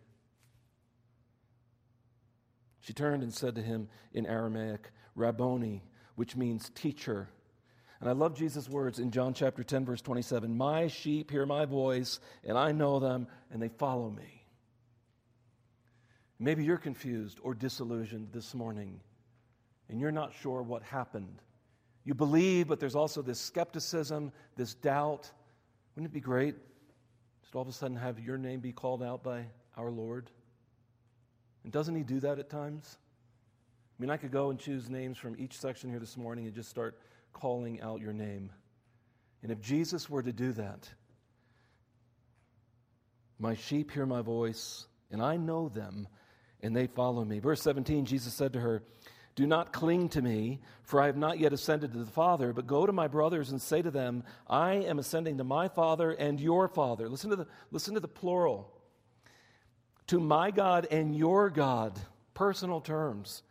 She 2.85 2.93
turned 2.93 3.23
and 3.23 3.33
said 3.33 3.55
to 3.55 3.63
him 3.63 3.87
in 4.13 4.27
Aramaic, 4.27 4.91
Rabboni, 5.15 5.81
which 6.13 6.35
means 6.35 6.69
teacher. 6.69 7.27
And 7.99 8.07
I 8.07 8.11
love 8.11 8.37
Jesus' 8.37 8.69
words 8.69 8.99
in 8.99 9.09
John 9.09 9.33
chapter 9.33 9.63
10, 9.63 9.85
verse 9.85 10.03
27 10.03 10.55
My 10.55 10.85
sheep 10.85 11.31
hear 11.31 11.47
my 11.47 11.65
voice, 11.65 12.19
and 12.43 12.55
I 12.55 12.73
know 12.73 12.99
them, 12.99 13.25
and 13.49 13.59
they 13.59 13.69
follow 13.69 14.11
me. 14.11 14.45
Maybe 16.37 16.63
you're 16.63 16.77
confused 16.77 17.39
or 17.41 17.55
disillusioned 17.55 18.27
this 18.31 18.53
morning, 18.53 18.99
and 19.89 19.99
you're 19.99 20.11
not 20.11 20.35
sure 20.35 20.61
what 20.61 20.83
happened. 20.83 21.41
You 22.03 22.13
believe, 22.13 22.67
but 22.67 22.79
there's 22.79 22.93
also 22.95 23.23
this 23.23 23.39
skepticism, 23.39 24.31
this 24.57 24.75
doubt. 24.75 25.31
Wouldn't 25.95 26.11
it 26.11 26.13
be 26.13 26.21
great 26.21 26.53
just 27.41 27.55
all 27.55 27.63
of 27.63 27.67
a 27.67 27.71
sudden 27.71 27.97
have 27.97 28.19
your 28.19 28.37
name 28.37 28.59
be 28.59 28.73
called 28.73 29.01
out 29.01 29.23
by 29.23 29.47
our 29.75 29.89
Lord? 29.89 30.29
And 31.65 31.71
doesn't 31.71 31.95
he 31.95 32.03
do 32.03 32.19
that 32.19 32.37
at 32.37 32.47
times? 32.47 32.95
I 33.97 34.01
mean, 34.01 34.11
I 34.11 34.17
could 34.17 34.29
go 34.29 34.51
and 34.51 34.59
choose 34.59 34.87
names 34.87 35.17
from 35.17 35.35
each 35.39 35.57
section 35.57 35.89
here 35.89 35.97
this 35.97 36.15
morning 36.15 36.45
and 36.45 36.53
just 36.53 36.69
start 36.69 36.95
calling 37.33 37.81
out 37.81 38.01
your 38.01 38.13
name. 38.13 38.51
And 39.41 39.51
if 39.51 39.59
Jesus 39.61 40.07
were 40.07 40.21
to 40.21 40.31
do 40.31 40.51
that, 40.53 40.87
my 43.39 43.55
sheep 43.55 43.89
hear 43.89 44.05
my 44.05 44.21
voice, 44.21 44.85
and 45.09 45.23
I 45.23 45.37
know 45.37 45.67
them, 45.67 46.07
and 46.61 46.75
they 46.75 46.85
follow 46.85 47.25
me. 47.25 47.39
Verse 47.39 47.63
17, 47.63 48.05
Jesus 48.05 48.31
said 48.31 48.53
to 48.53 48.59
her, 48.59 48.83
Do 49.33 49.47
not 49.47 49.73
cling 49.73 50.09
to 50.09 50.21
me, 50.21 50.61
for 50.83 51.01
I 51.01 51.07
have 51.07 51.17
not 51.17 51.39
yet 51.39 51.51
ascended 51.51 51.93
to 51.93 51.97
the 51.97 52.05
Father, 52.05 52.53
but 52.53 52.67
go 52.67 52.85
to 52.85 52.93
my 52.93 53.07
brothers 53.07 53.49
and 53.49 53.59
say 53.59 53.81
to 53.81 53.89
them, 53.89 54.23
I 54.47 54.73
am 54.73 54.99
ascending 54.99 55.39
to 55.39 55.43
my 55.43 55.67
Father 55.67 56.11
and 56.11 56.39
your 56.39 56.67
Father. 56.67 57.09
Listen 57.09 57.31
to 57.31 57.35
the, 57.35 57.47
listen 57.71 57.95
to 57.95 57.99
the 57.99 58.07
plural 58.07 58.74
to 60.07 60.19
my 60.19 60.51
God 60.51 60.87
and 60.91 61.15
your 61.15 61.49
God, 61.49 61.99
personal 62.33 62.81
terms. 62.81 63.43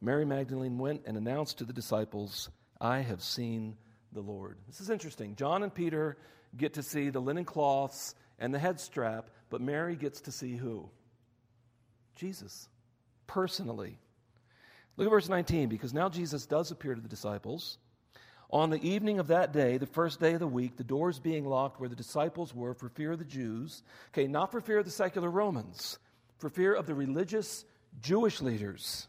Mary 0.00 0.24
Magdalene 0.24 0.78
went 0.78 1.02
and 1.06 1.16
announced 1.16 1.58
to 1.58 1.64
the 1.64 1.72
disciples, 1.72 2.48
I 2.80 3.00
have 3.00 3.22
seen 3.22 3.76
the 4.12 4.20
Lord. 4.20 4.56
This 4.66 4.80
is 4.80 4.90
interesting. 4.90 5.34
John 5.34 5.62
and 5.62 5.74
Peter 5.74 6.16
get 6.56 6.74
to 6.74 6.82
see 6.82 7.10
the 7.10 7.20
linen 7.20 7.44
cloths 7.44 8.14
and 8.38 8.54
the 8.54 8.58
head 8.58 8.80
strap, 8.80 9.30
but 9.50 9.60
Mary 9.60 9.96
gets 9.96 10.22
to 10.22 10.32
see 10.32 10.56
who? 10.56 10.88
Jesus, 12.16 12.68
personally. 13.26 13.98
Look 14.96 15.06
at 15.06 15.10
verse 15.10 15.28
19, 15.28 15.68
because 15.68 15.92
now 15.92 16.08
Jesus 16.08 16.46
does 16.46 16.70
appear 16.70 16.94
to 16.94 17.00
the 17.00 17.08
disciples. 17.08 17.78
On 18.50 18.70
the 18.70 18.82
evening 18.82 19.18
of 19.18 19.26
that 19.26 19.52
day, 19.52 19.76
the 19.76 19.86
first 19.86 20.20
day 20.20 20.32
of 20.32 20.40
the 20.40 20.46
week, 20.46 20.76
the 20.76 20.84
doors 20.84 21.18
being 21.18 21.44
locked 21.44 21.78
where 21.78 21.88
the 21.88 21.96
disciples 21.96 22.54
were 22.54 22.72
for 22.72 22.88
fear 22.88 23.12
of 23.12 23.18
the 23.18 23.24
Jews, 23.24 23.82
okay, 24.12 24.26
not 24.26 24.50
for 24.50 24.60
fear 24.60 24.78
of 24.78 24.86
the 24.86 24.90
secular 24.90 25.30
Romans, 25.30 25.98
for 26.38 26.48
fear 26.48 26.72
of 26.72 26.86
the 26.86 26.94
religious 26.94 27.66
Jewish 28.00 28.40
leaders. 28.40 29.06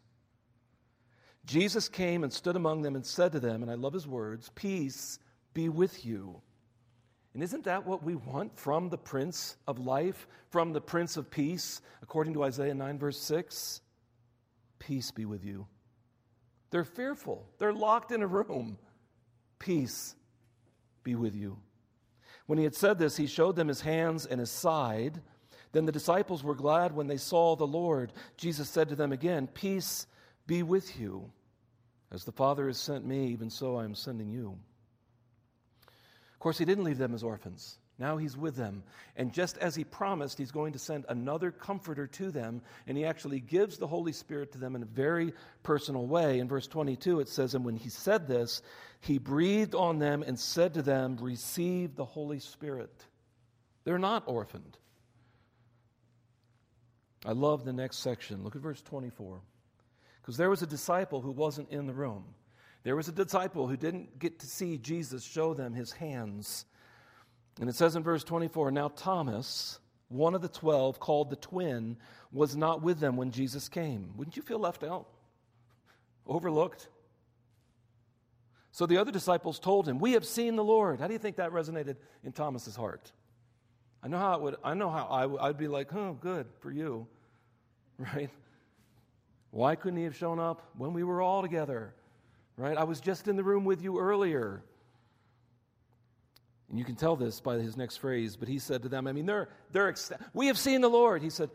Jesus 1.46 1.88
came 1.88 2.24
and 2.24 2.34
stood 2.34 2.58
among 2.58 2.82
them 2.82 2.96
and 2.96 3.06
said 3.06 3.32
to 3.32 3.40
them, 3.40 3.62
and 3.62 3.72
I 3.72 3.76
love 3.76 3.94
his 3.94 4.08
words, 4.08 4.52
Peace 4.56 5.20
be 5.54 5.70
with 5.70 6.06
you. 6.06 6.42
And 7.34 7.42
isn't 7.42 7.64
that 7.64 7.86
what 7.86 8.04
we 8.04 8.16
want 8.16 8.58
from 8.60 8.90
the 8.90 8.98
Prince 8.98 9.56
of 9.68 9.80
Life, 9.80 10.28
from 10.50 10.74
the 10.74 10.82
Prince 10.82 11.16
of 11.16 11.32
Peace, 11.32 11.82
according 12.02 12.34
to 12.34 12.44
Isaiah 12.44 12.74
9, 12.74 13.00
verse 13.00 13.20
6? 13.22 13.82
Peace 14.80 15.12
be 15.12 15.26
with 15.26 15.46
you. 15.46 15.66
They're 16.72 16.84
fearful, 16.84 17.48
they're 17.58 17.74
locked 17.74 18.12
in 18.12 18.22
a 18.22 18.28
room. 18.28 18.78
Peace 19.60 20.16
be 21.04 21.16
with 21.16 21.36
you. 21.36 21.58
When 22.48 22.58
he 22.58 22.64
had 22.64 22.76
said 22.76 22.98
this, 22.98 23.16
he 23.16 23.28
showed 23.28 23.56
them 23.56 23.68
his 23.68 23.82
hands 23.82 24.26
and 24.26 24.40
his 24.40 24.50
side. 24.50 25.22
Then 25.72 25.86
the 25.86 25.92
disciples 25.92 26.44
were 26.44 26.56
glad 26.56 26.96
when 26.96 27.08
they 27.08 27.18
saw 27.18 27.56
the 27.56 27.68
Lord. 27.68 28.12
Jesus 28.38 28.70
said 28.70 28.90
to 28.90 28.96
them 28.96 29.12
again, 29.12 29.48
Peace 29.48 30.08
be 30.48 30.64
with 30.64 31.00
you. 31.00 31.32
As 32.12 32.24
the 32.24 32.32
Father 32.32 32.66
has 32.68 32.80
sent 32.80 33.06
me, 33.06 33.28
even 33.28 33.50
so 33.50 33.76
I 33.76 33.84
am 33.84 33.94
sending 33.94 34.30
you. 34.30 34.58
Of 36.34 36.40
course, 36.40 36.58
he 36.58 36.66
didn't 36.66 36.86
leave 36.86 36.98
them 36.98 37.14
as 37.14 37.22
orphans. 37.22 37.78
Now 38.00 38.16
he's 38.16 38.38
with 38.38 38.56
them. 38.56 38.84
And 39.18 39.34
just 39.34 39.58
as 39.58 39.76
he 39.76 39.84
promised, 39.84 40.38
he's 40.38 40.52
going 40.52 40.72
to 40.72 40.80
send 40.80 41.06
another 41.10 41.52
comforter 41.52 42.08
to 42.08 42.32
them. 42.32 42.62
And 42.88 42.98
he 42.98 43.04
actually 43.04 43.42
gives 43.42 43.78
the 43.78 43.88
Holy 43.88 44.14
Spirit 44.14 44.54
to 44.54 44.58
them 44.58 44.76
in 44.78 44.82
a 44.82 44.88
very 44.88 45.34
personal 45.64 46.08
way. 46.08 46.40
In 46.40 46.48
verse 46.48 46.66
22, 46.66 47.20
it 47.20 47.28
says, 47.28 47.56
And 47.56 47.66
when 47.66 47.76
he 47.76 47.90
said 47.90 48.26
this, 48.26 48.62
he 49.02 49.18
breathed 49.18 49.76
on 49.76 50.00
them 50.00 50.24
and 50.26 50.40
said 50.40 50.76
to 50.76 50.82
them, 50.82 51.18
Receive 51.20 51.96
the 51.96 52.06
Holy 52.06 52.40
Spirit. 52.40 53.06
They're 53.84 54.00
not 54.00 54.24
orphaned. 54.28 54.78
I 57.26 57.34
love 57.34 57.66
the 57.66 57.74
next 57.74 57.98
section. 57.98 58.46
Look 58.46 58.56
at 58.56 58.62
verse 58.62 58.82
24. 58.82 59.42
Because 60.22 60.38
there 60.38 60.50
was 60.50 60.62
a 60.62 60.68
disciple 60.68 61.20
who 61.20 61.32
wasn't 61.32 61.70
in 61.70 61.86
the 61.86 61.94
room. 61.94 62.24
There 62.84 62.96
was 62.96 63.10
a 63.10 63.12
disciple 63.12 63.68
who 63.68 63.76
didn't 63.76 64.20
get 64.20 64.40
to 64.40 64.48
see 64.48 64.78
Jesus 64.78 65.22
show 65.22 65.54
them 65.54 65.74
his 65.74 65.92
hands 65.92 66.64
and 67.60 67.70
it 67.70 67.76
says 67.76 67.96
in 67.96 68.04
verse 68.04 68.24
24 68.24 68.72
Now 68.72 68.90
Thomas, 68.90 69.80
one 70.08 70.34
of 70.34 70.42
the 70.42 70.48
twelve, 70.48 71.00
called 71.00 71.30
the 71.30 71.36
twin, 71.36 71.98
was 72.32 72.56
not 72.56 72.82
with 72.82 73.00
them 73.00 73.18
when 73.18 73.32
Jesus 73.32 73.70
came. 73.70 74.14
Wouldn't 74.16 74.38
you 74.38 74.44
feel 74.44 74.60
left 74.60 74.84
out? 74.84 75.08
Overlooked? 76.26 76.88
So 78.72 78.86
the 78.86 78.98
other 78.98 79.12
disciples 79.12 79.60
told 79.60 79.88
him, 79.88 80.00
We 80.00 80.14
have 80.14 80.26
seen 80.26 80.56
the 80.56 80.64
Lord. 80.64 81.00
How 81.00 81.08
do 81.08 81.14
you 81.14 81.20
think 81.20 81.38
that 81.38 81.52
resonated 81.52 81.98
in 82.24 82.32
Thomas's 82.32 82.76
heart? 82.76 83.12
I 84.02 84.08
know 84.08 84.18
how 84.18 84.36
it 84.36 84.42
would, 84.42 84.56
I 84.64 84.74
know 84.74 84.90
how 84.90 85.38
I'd 85.42 85.58
be 85.58 85.68
like, 85.68 85.94
oh, 85.94 86.18
good 86.20 86.48
for 86.60 86.72
you. 86.72 87.08
Right? 88.16 88.30
Why 89.52 89.76
couldn't 89.76 89.98
he 89.98 90.06
have 90.06 90.16
shown 90.16 90.40
up 90.40 90.62
when 90.78 90.94
we 90.94 91.04
were 91.04 91.22
all 91.22 91.42
together? 91.42 91.94
Right? 92.56 92.78
I 92.78 92.86
was 92.86 93.02
just 93.02 93.28
in 93.28 93.36
the 93.36 93.44
room 93.44 93.66
with 93.66 93.82
you 93.82 94.00
earlier. 94.00 94.64
And 96.70 96.78
you 96.78 96.86
can 96.86 96.96
tell 96.96 97.16
this 97.16 97.42
by 97.42 97.58
his 97.58 97.76
next 97.76 97.98
phrase, 97.98 98.36
but 98.36 98.48
he 98.48 98.60
said 98.60 98.84
to 98.84 98.90
them, 98.90 99.08
I 99.08 99.12
mean, 99.12 99.26
they're, 99.26 99.50
they're 99.72 99.94
we 100.34 100.48
have 100.48 100.58
seen 100.58 100.82
the 100.82 100.90
Lord. 100.90 101.22
He 101.22 101.30
said, 101.30 101.50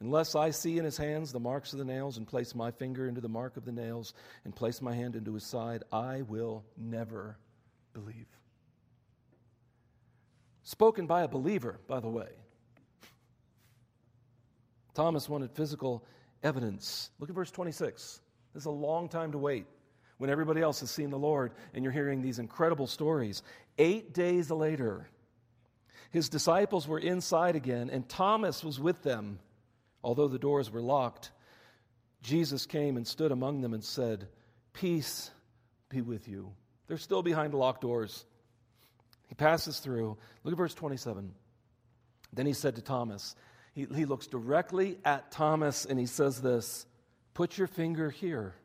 Unless 0.00 0.34
I 0.34 0.50
see 0.50 0.78
in 0.78 0.84
his 0.84 0.96
hands 0.96 1.30
the 1.30 1.40
marks 1.40 1.74
of 1.74 1.78
the 1.78 1.84
nails 1.84 2.16
and 2.16 2.26
place 2.26 2.54
my 2.54 2.70
finger 2.70 3.06
into 3.06 3.20
the 3.20 3.28
mark 3.28 3.58
of 3.58 3.66
the 3.66 3.72
nails 3.72 4.14
and 4.46 4.56
place 4.56 4.80
my 4.80 4.94
hand 4.94 5.14
into 5.14 5.34
his 5.34 5.44
side, 5.44 5.82
I 5.92 6.22
will 6.22 6.64
never 6.78 7.36
believe. 7.92 8.26
Spoken 10.62 11.06
by 11.06 11.22
a 11.22 11.28
believer, 11.28 11.78
by 11.86 12.00
the 12.00 12.08
way. 12.08 12.28
Thomas 14.94 15.28
wanted 15.28 15.50
physical 15.52 16.02
evidence. 16.42 17.10
Look 17.18 17.28
at 17.28 17.34
verse 17.34 17.50
26. 17.50 18.22
This 18.54 18.62
is 18.62 18.66
a 18.66 18.70
long 18.70 19.08
time 19.08 19.32
to 19.32 19.38
wait 19.38 19.66
when 20.16 20.30
everybody 20.30 20.60
else 20.60 20.80
has 20.80 20.90
seen 20.90 21.10
the 21.10 21.18
Lord 21.18 21.52
and 21.74 21.84
you're 21.84 21.92
hearing 21.92 22.22
these 22.22 22.38
incredible 22.38 22.86
stories. 22.86 23.42
Eight 23.80 24.12
days 24.12 24.50
later, 24.50 25.08
his 26.10 26.28
disciples 26.28 26.86
were 26.86 26.98
inside 26.98 27.56
again, 27.56 27.88
and 27.88 28.06
Thomas 28.06 28.62
was 28.62 28.78
with 28.78 29.02
them. 29.02 29.38
Although 30.04 30.28
the 30.28 30.38
doors 30.38 30.70
were 30.70 30.82
locked, 30.82 31.30
Jesus 32.20 32.66
came 32.66 32.98
and 32.98 33.08
stood 33.08 33.32
among 33.32 33.62
them 33.62 33.72
and 33.72 33.82
said, 33.82 34.28
Peace 34.74 35.30
be 35.88 36.02
with 36.02 36.28
you. 36.28 36.52
They're 36.88 36.98
still 36.98 37.22
behind 37.22 37.54
locked 37.54 37.80
doors. 37.80 38.26
He 39.28 39.34
passes 39.34 39.78
through. 39.78 40.18
Look 40.44 40.52
at 40.52 40.58
verse 40.58 40.74
27. 40.74 41.32
Then 42.34 42.44
he 42.44 42.52
said 42.52 42.76
to 42.76 42.82
Thomas, 42.82 43.34
he, 43.72 43.86
he 43.94 44.04
looks 44.04 44.26
directly 44.26 44.98
at 45.06 45.32
Thomas 45.32 45.86
and 45.86 45.98
he 45.98 46.04
says 46.04 46.42
this 46.42 46.84
Put 47.32 47.56
your 47.56 47.66
finger 47.66 48.10
here 48.10 48.56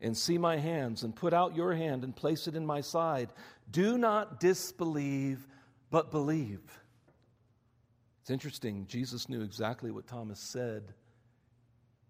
and 0.00 0.16
see 0.16 0.38
my 0.38 0.56
hands, 0.56 1.02
and 1.02 1.14
put 1.14 1.32
out 1.32 1.56
your 1.56 1.74
hand 1.74 2.04
and 2.04 2.14
place 2.14 2.46
it 2.46 2.54
in 2.54 2.64
my 2.64 2.80
side. 2.80 3.30
Do 3.70 3.98
not 3.98 4.38
disbelieve, 4.38 5.46
but 5.90 6.10
believe. 6.10 6.60
It's 8.20 8.30
interesting. 8.30 8.86
Jesus 8.86 9.28
knew 9.28 9.42
exactly 9.42 9.90
what 9.90 10.06
Thomas 10.06 10.38
said 10.38 10.94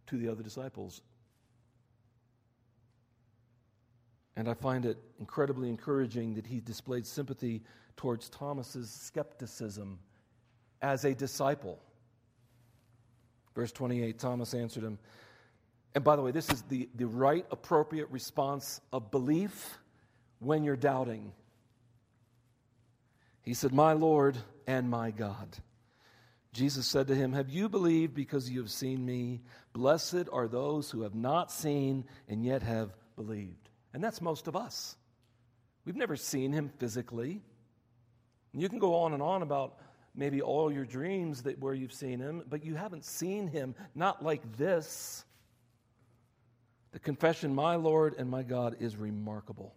to 0.08 0.18
the 0.18 0.28
other 0.28 0.42
disciples. 0.42 1.00
And 4.36 4.48
I 4.48 4.54
find 4.54 4.84
it 4.84 4.98
incredibly 5.18 5.68
encouraging 5.68 6.34
that 6.34 6.46
he 6.46 6.60
displayed 6.60 7.06
sympathy 7.06 7.62
towards 7.96 8.28
Thomas's 8.28 8.90
skepticism 8.90 9.98
as 10.82 11.04
a 11.04 11.14
disciple. 11.14 11.78
Verse 13.54 13.72
28 13.72 14.18
Thomas 14.18 14.54
answered 14.54 14.84
him, 14.84 14.98
and 15.98 16.04
by 16.04 16.14
the 16.14 16.22
way, 16.22 16.30
this 16.30 16.48
is 16.50 16.62
the, 16.68 16.88
the 16.94 17.08
right, 17.08 17.44
appropriate 17.50 18.08
response 18.12 18.80
of 18.92 19.10
belief 19.10 19.80
when 20.38 20.62
you're 20.62 20.76
doubting. 20.76 21.32
He 23.42 23.52
said, 23.52 23.72
My 23.72 23.94
Lord 23.94 24.38
and 24.68 24.88
my 24.88 25.10
God. 25.10 25.48
Jesus 26.52 26.86
said 26.86 27.08
to 27.08 27.16
him, 27.16 27.32
Have 27.32 27.48
you 27.48 27.68
believed 27.68 28.14
because 28.14 28.48
you 28.48 28.60
have 28.60 28.70
seen 28.70 29.04
me? 29.04 29.40
Blessed 29.72 30.28
are 30.30 30.46
those 30.46 30.88
who 30.88 31.02
have 31.02 31.16
not 31.16 31.50
seen 31.50 32.04
and 32.28 32.44
yet 32.44 32.62
have 32.62 32.94
believed. 33.16 33.68
And 33.92 34.00
that's 34.00 34.20
most 34.20 34.46
of 34.46 34.54
us. 34.54 34.94
We've 35.84 35.96
never 35.96 36.14
seen 36.14 36.52
him 36.52 36.70
physically. 36.78 37.42
You 38.52 38.68
can 38.68 38.78
go 38.78 38.94
on 38.94 39.14
and 39.14 39.22
on 39.22 39.42
about 39.42 39.80
maybe 40.14 40.42
all 40.42 40.70
your 40.72 40.84
dreams 40.84 41.42
that 41.42 41.58
where 41.58 41.74
you've 41.74 41.92
seen 41.92 42.20
him, 42.20 42.44
but 42.48 42.64
you 42.64 42.76
haven't 42.76 43.04
seen 43.04 43.48
him 43.48 43.74
not 43.96 44.22
like 44.22 44.56
this. 44.56 45.24
The 46.92 46.98
confession, 46.98 47.54
my 47.54 47.76
Lord 47.76 48.14
and 48.18 48.30
my 48.30 48.42
God, 48.42 48.76
is 48.80 48.96
remarkable. 48.96 49.74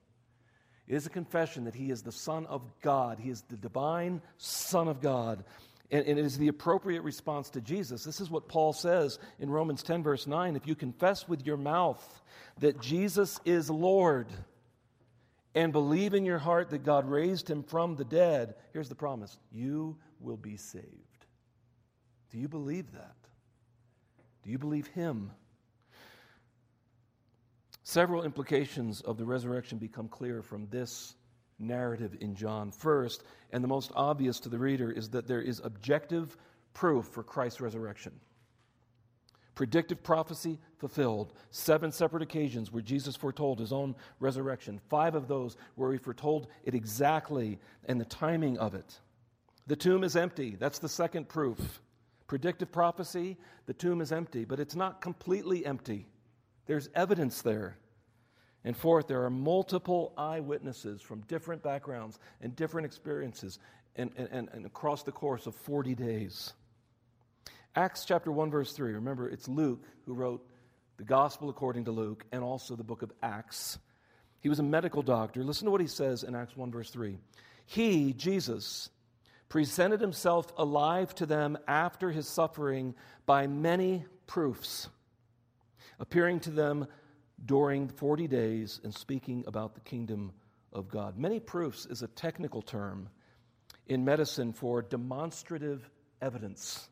It 0.87 0.95
is 0.95 1.05
a 1.05 1.09
confession 1.09 1.65
that 1.65 1.75
He 1.75 1.91
is 1.91 2.01
the 2.01 2.11
Son 2.11 2.45
of 2.47 2.61
God, 2.81 3.19
He 3.19 3.29
is 3.29 3.41
the 3.49 3.57
divine 3.57 4.21
Son 4.37 4.87
of 4.87 5.01
God. 5.01 5.43
And, 5.91 6.07
it 6.07 6.17
is 6.17 6.37
the 6.37 6.47
appropriate 6.47 7.01
response 7.01 7.49
to 7.49 7.59
Jesus. 7.59 8.05
This 8.05 8.21
is 8.21 8.29
what 8.29 8.47
Paul 8.47 8.71
says 8.71 9.19
in 9.39 9.49
Romans 9.49 9.83
10, 9.83 10.03
verse 10.03 10.25
9. 10.25 10.55
If 10.55 10.65
you 10.65 10.73
confess 10.73 11.27
with 11.27 11.45
your 11.45 11.57
mouth 11.57 12.21
that 12.59 12.79
Jesus 12.79 13.41
is 13.43 13.69
Lord 13.69 14.27
and 15.53 15.73
believe 15.73 16.13
in 16.13 16.23
your 16.23 16.37
heart 16.37 16.69
that 16.69 16.85
God 16.85 17.09
raised 17.09 17.49
him 17.49 17.61
from 17.61 17.97
the 17.97 18.05
dead, 18.05 18.55
here's 18.71 18.87
the 18.87 18.95
promise 18.95 19.37
you 19.51 19.97
will 20.21 20.37
be 20.37 20.55
saved. 20.55 20.85
Do 22.31 22.37
you 22.37 22.47
believe 22.47 22.93
that? 22.93 23.15
Do 24.43 24.49
you 24.49 24.57
believe 24.57 24.87
him? 24.87 25.31
Several 27.91 28.23
implications 28.23 29.01
of 29.01 29.17
the 29.17 29.25
resurrection 29.25 29.77
become 29.77 30.07
clear 30.07 30.41
from 30.41 30.65
this 30.69 31.15
narrative 31.59 32.15
in 32.21 32.35
John. 32.35 32.71
First, 32.71 33.25
and 33.51 33.61
the 33.61 33.67
most 33.67 33.91
obvious 33.97 34.39
to 34.39 34.47
the 34.47 34.57
reader, 34.57 34.89
is 34.89 35.09
that 35.09 35.27
there 35.27 35.41
is 35.41 35.59
objective 35.61 36.37
proof 36.73 37.07
for 37.07 37.21
Christ's 37.21 37.59
resurrection. 37.59 38.13
Predictive 39.55 40.01
prophecy 40.01 40.57
fulfilled. 40.77 41.33
Seven 41.49 41.91
separate 41.91 42.23
occasions 42.23 42.71
where 42.71 42.81
Jesus 42.81 43.17
foretold 43.17 43.59
his 43.59 43.73
own 43.73 43.93
resurrection. 44.21 44.79
Five 44.87 45.13
of 45.13 45.27
those 45.27 45.57
where 45.75 45.91
he 45.91 45.97
foretold 45.97 46.47
it 46.63 46.73
exactly 46.73 47.59
and 47.89 47.99
the 47.99 48.05
timing 48.05 48.57
of 48.57 48.73
it. 48.73 49.01
The 49.67 49.75
tomb 49.75 50.05
is 50.05 50.15
empty. 50.15 50.55
That's 50.57 50.79
the 50.79 50.87
second 50.87 51.27
proof. 51.27 51.81
Predictive 52.27 52.71
prophecy, 52.71 53.35
the 53.65 53.73
tomb 53.73 53.99
is 53.99 54.13
empty, 54.13 54.45
but 54.45 54.61
it's 54.61 54.77
not 54.77 55.01
completely 55.01 55.65
empty. 55.65 56.07
There's 56.71 56.87
evidence 56.95 57.41
there. 57.41 57.75
And 58.63 58.77
fourth, 58.77 59.07
there 59.07 59.25
are 59.25 59.29
multiple 59.29 60.13
eyewitnesses 60.17 61.01
from 61.01 61.19
different 61.27 61.61
backgrounds 61.61 62.17
and 62.39 62.55
different 62.55 62.85
experiences 62.85 63.59
and, 63.97 64.09
and, 64.15 64.47
and 64.53 64.65
across 64.65 65.03
the 65.03 65.11
course 65.11 65.47
of 65.47 65.53
40 65.53 65.95
days. 65.95 66.53
Acts 67.75 68.05
chapter 68.05 68.31
1, 68.31 68.49
verse 68.51 68.71
3. 68.71 68.93
Remember, 68.93 69.27
it's 69.27 69.49
Luke 69.49 69.83
who 70.05 70.13
wrote 70.13 70.47
the 70.95 71.03
Gospel 71.03 71.49
according 71.49 71.83
to 71.83 71.91
Luke 71.91 72.23
and 72.31 72.41
also 72.41 72.77
the 72.77 72.85
book 72.85 73.01
of 73.01 73.11
Acts. 73.21 73.77
He 74.39 74.47
was 74.47 74.59
a 74.59 74.63
medical 74.63 75.01
doctor. 75.01 75.43
Listen 75.43 75.65
to 75.65 75.71
what 75.71 75.81
he 75.81 75.87
says 75.87 76.23
in 76.23 76.35
Acts 76.35 76.55
1, 76.55 76.71
verse 76.71 76.89
3. 76.89 77.17
He, 77.65 78.13
Jesus, 78.13 78.89
presented 79.49 79.99
himself 79.99 80.53
alive 80.55 81.13
to 81.15 81.25
them 81.25 81.57
after 81.67 82.11
his 82.11 82.29
suffering 82.29 82.95
by 83.25 83.45
many 83.45 84.05
proofs, 84.25 84.87
appearing 86.01 86.39
to 86.41 86.49
them 86.49 86.87
during 87.45 87.87
40 87.87 88.27
days 88.27 88.81
and 88.83 88.93
speaking 88.93 89.45
about 89.47 89.75
the 89.75 89.81
kingdom 89.81 90.33
of 90.73 90.89
God. 90.89 91.17
Many 91.17 91.39
proofs 91.39 91.85
is 91.85 92.01
a 92.01 92.07
technical 92.07 92.61
term 92.61 93.07
in 93.87 94.03
medicine 94.03 94.51
for 94.51 94.81
demonstrative 94.81 95.89
evidence. 96.21 96.89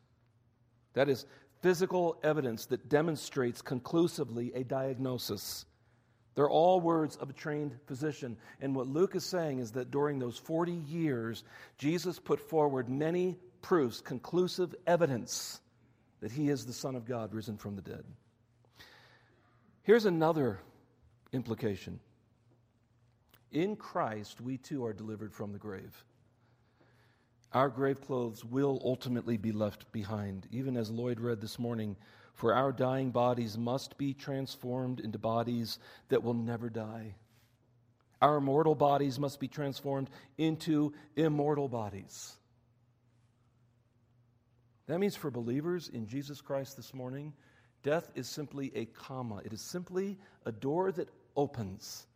That 0.94 1.08
is, 1.08 1.26
physical 1.60 2.18
evidence 2.22 2.66
that 2.66 2.88
demonstrates 2.88 3.60
conclusively 3.60 4.52
a 4.54 4.64
diagnosis. 4.64 5.66
They're 6.36 6.48
all 6.48 6.80
words 6.80 7.16
of 7.16 7.30
a 7.30 7.34
trained 7.34 7.76
physician. 7.86 8.36
And 8.60 8.74
what 8.74 8.86
Luke 8.86 9.16
is 9.16 9.24
saying 9.24 9.58
is 9.58 9.72
that 9.72 9.90
during 9.90 10.18
those 10.18 10.38
40 10.38 10.72
years, 10.72 11.42
Jesus 11.78 12.18
put 12.18 12.40
forward 12.40 12.88
many 12.88 13.36
proofs, 13.60 14.00
conclusive 14.00 14.74
evidence 14.86 15.60
that 16.20 16.32
he 16.32 16.48
is 16.48 16.64
the 16.64 16.72
Son 16.72 16.94
of 16.94 17.06
God 17.06 17.34
risen 17.34 17.56
from 17.56 17.76
the 17.76 17.82
dead. 17.82 18.04
Here's 19.82 20.04
another 20.04 20.60
implication 21.32 22.00
in 23.52 23.74
Christ, 23.76 24.40
we 24.40 24.58
too 24.58 24.84
are 24.84 24.92
delivered 24.92 25.34
from 25.34 25.52
the 25.52 25.58
grave. 25.58 26.04
Our 27.52 27.68
grave 27.68 28.00
clothes 28.00 28.44
will 28.44 28.80
ultimately 28.84 29.36
be 29.36 29.50
left 29.50 29.90
behind, 29.90 30.46
even 30.52 30.76
as 30.76 30.90
Lloyd 30.90 31.18
read 31.18 31.40
this 31.40 31.58
morning. 31.58 31.96
For 32.34 32.54
our 32.54 32.70
dying 32.70 33.10
bodies 33.10 33.58
must 33.58 33.98
be 33.98 34.14
transformed 34.14 35.00
into 35.00 35.18
bodies 35.18 35.78
that 36.08 36.22
will 36.22 36.34
never 36.34 36.70
die. 36.70 37.16
Our 38.22 38.40
mortal 38.40 38.76
bodies 38.76 39.18
must 39.18 39.40
be 39.40 39.48
transformed 39.48 40.10
into 40.38 40.92
immortal 41.16 41.68
bodies. 41.68 42.36
That 44.86 45.00
means 45.00 45.16
for 45.16 45.30
believers 45.30 45.88
in 45.88 46.06
Jesus 46.06 46.40
Christ 46.40 46.76
this 46.76 46.94
morning, 46.94 47.32
death 47.82 48.10
is 48.14 48.28
simply 48.28 48.72
a 48.74 48.84
comma. 48.86 49.42
It 49.44 49.52
is 49.52 49.60
simply 49.60 50.18
a 50.44 50.52
door 50.52 50.92
that 50.92 51.08
opens. 51.36 52.06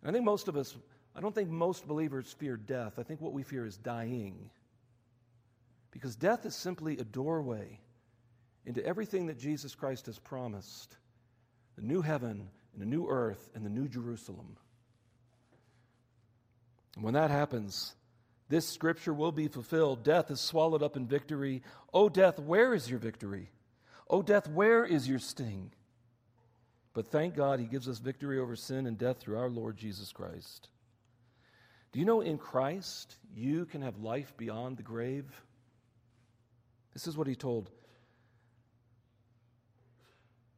And 0.00 0.10
I 0.10 0.12
think 0.12 0.24
most 0.24 0.48
of 0.48 0.56
us 0.56 0.76
I 1.14 1.20
don't 1.20 1.34
think 1.34 1.50
most 1.50 1.86
believers 1.86 2.34
fear 2.38 2.56
death. 2.56 2.98
I 2.98 3.02
think 3.02 3.20
what 3.20 3.32
we 3.32 3.42
fear 3.42 3.66
is 3.66 3.76
dying. 3.76 4.50
Because 5.90 6.16
death 6.16 6.46
is 6.46 6.54
simply 6.54 6.98
a 6.98 7.04
doorway 7.04 7.80
into 8.64 8.84
everything 8.84 9.26
that 9.26 9.38
Jesus 9.38 9.74
Christ 9.74 10.06
has 10.06 10.18
promised 10.18 10.96
the 11.76 11.82
new 11.82 12.00
heaven 12.00 12.48
and 12.72 12.80
the 12.80 12.86
new 12.86 13.06
earth 13.08 13.50
and 13.54 13.64
the 13.64 13.70
new 13.70 13.88
Jerusalem. 13.88 14.56
And 16.94 17.04
when 17.04 17.14
that 17.14 17.30
happens, 17.30 17.94
this 18.48 18.66
scripture 18.66 19.12
will 19.12 19.32
be 19.32 19.48
fulfilled. 19.48 20.04
Death 20.04 20.30
is 20.30 20.40
swallowed 20.40 20.82
up 20.82 20.96
in 20.96 21.06
victory. 21.06 21.62
O 21.92 22.08
death, 22.08 22.38
where 22.38 22.74
is 22.74 22.88
your 22.88 22.98
victory? 22.98 23.50
O 24.12 24.20
death, 24.20 24.46
where 24.46 24.84
is 24.84 25.08
your 25.08 25.18
sting? 25.18 25.72
But 26.92 27.10
thank 27.10 27.34
God 27.34 27.58
he 27.58 27.66
gives 27.66 27.88
us 27.88 27.98
victory 27.98 28.38
over 28.38 28.54
sin 28.54 28.86
and 28.86 28.98
death 28.98 29.18
through 29.18 29.38
our 29.38 29.48
Lord 29.48 29.78
Jesus 29.78 30.12
Christ. 30.12 30.68
Do 31.92 31.98
you 31.98 32.04
know 32.04 32.20
in 32.20 32.36
Christ 32.36 33.16
you 33.34 33.64
can 33.64 33.80
have 33.80 33.98
life 33.98 34.34
beyond 34.36 34.76
the 34.76 34.82
grave? 34.82 35.24
This 36.92 37.06
is 37.06 37.16
what 37.16 37.26
he 37.26 37.34
told 37.34 37.70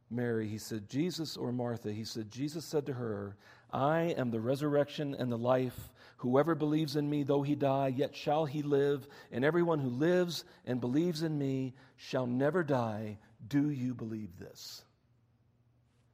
Mary. 0.09 0.47
He 0.47 0.57
said, 0.57 0.89
Jesus 0.89 1.37
or 1.37 1.53
Martha, 1.53 1.91
he 1.91 2.03
said, 2.03 2.29
Jesus 2.29 2.65
said 2.65 2.85
to 2.85 2.93
her, 2.93 3.37
I 3.71 4.13
am 4.17 4.31
the 4.31 4.39
resurrection 4.39 5.15
and 5.17 5.31
the 5.31 5.37
life. 5.37 5.91
Whoever 6.17 6.55
believes 6.55 6.95
in 6.95 7.09
me, 7.09 7.23
though 7.23 7.41
he 7.41 7.55
die, 7.55 7.93
yet 7.95 8.15
shall 8.15 8.45
he 8.45 8.61
live. 8.61 9.07
And 9.31 9.43
everyone 9.43 9.79
who 9.79 9.89
lives 9.89 10.45
and 10.65 10.79
believes 10.79 11.23
in 11.23 11.37
me 11.37 11.73
shall 11.97 12.25
never 12.27 12.63
die. 12.63 13.17
Do 13.47 13.69
you 13.69 13.93
believe 13.93 14.39
this? 14.39 14.83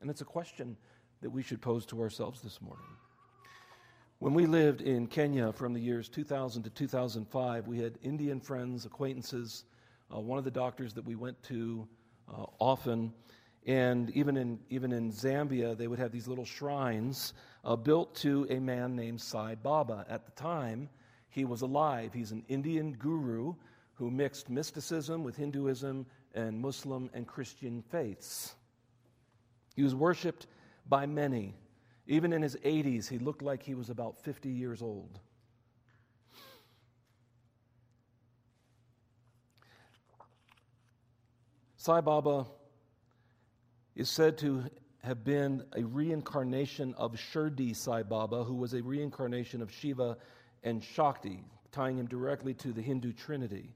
And 0.01 0.09
it's 0.09 0.21
a 0.21 0.25
question 0.25 0.75
that 1.21 1.29
we 1.29 1.43
should 1.43 1.61
pose 1.61 1.85
to 1.87 2.01
ourselves 2.01 2.41
this 2.41 2.61
morning. 2.61 2.85
When 4.19 4.33
we 4.33 4.45
lived 4.45 4.81
in 4.81 5.07
Kenya 5.07 5.51
from 5.51 5.73
the 5.73 5.79
years 5.79 6.09
2000 6.09 6.63
to 6.63 6.69
2005, 6.69 7.67
we 7.67 7.79
had 7.79 7.97
Indian 8.03 8.39
friends, 8.39 8.85
acquaintances, 8.85 9.63
uh, 10.13 10.19
one 10.19 10.37
of 10.37 10.43
the 10.43 10.51
doctors 10.51 10.93
that 10.93 11.05
we 11.05 11.15
went 11.15 11.41
to 11.43 11.87
uh, 12.29 12.45
often. 12.59 13.13
And 13.65 14.09
even 14.11 14.37
in, 14.37 14.59
even 14.69 14.91
in 14.91 15.11
Zambia, 15.11 15.77
they 15.77 15.87
would 15.87 15.99
have 15.99 16.11
these 16.11 16.27
little 16.27 16.45
shrines 16.45 17.33
uh, 17.63 17.75
built 17.75 18.15
to 18.17 18.47
a 18.49 18.59
man 18.59 18.95
named 18.95 19.21
Sai 19.21 19.55
Baba. 19.55 20.05
At 20.09 20.25
the 20.25 20.31
time, 20.31 20.89
he 21.29 21.45
was 21.45 21.61
alive. 21.61 22.13
He's 22.13 22.31
an 22.31 22.43
Indian 22.47 22.93
guru 22.93 23.55
who 23.93 24.09
mixed 24.09 24.49
mysticism 24.49 25.23
with 25.23 25.35
Hinduism 25.35 26.05
and 26.33 26.59
Muslim 26.59 27.09
and 27.13 27.27
Christian 27.27 27.83
faiths. 27.89 28.55
He 29.75 29.83
was 29.83 29.95
worshiped 29.95 30.47
by 30.87 31.05
many. 31.05 31.55
Even 32.07 32.33
in 32.33 32.41
his 32.41 32.55
80s, 32.57 33.07
he 33.07 33.19
looked 33.19 33.41
like 33.41 33.63
he 33.63 33.75
was 33.75 33.89
about 33.89 34.19
50 34.23 34.49
years 34.49 34.81
old. 34.81 35.19
Sai 41.77 42.01
Baba 42.01 42.45
is 43.95 44.09
said 44.09 44.37
to 44.39 44.63
have 45.03 45.23
been 45.23 45.63
a 45.75 45.83
reincarnation 45.83 46.93
of 46.95 47.13
Shirdi 47.13 47.75
Sai 47.75 48.03
Baba, 48.03 48.43
who 48.43 48.53
was 48.53 48.73
a 48.73 48.83
reincarnation 48.83 49.61
of 49.63 49.71
Shiva 49.71 50.17
and 50.63 50.83
Shakti, 50.83 51.43
tying 51.71 51.97
him 51.97 52.05
directly 52.05 52.53
to 52.55 52.71
the 52.71 52.81
Hindu 52.83 53.13
Trinity. 53.13 53.71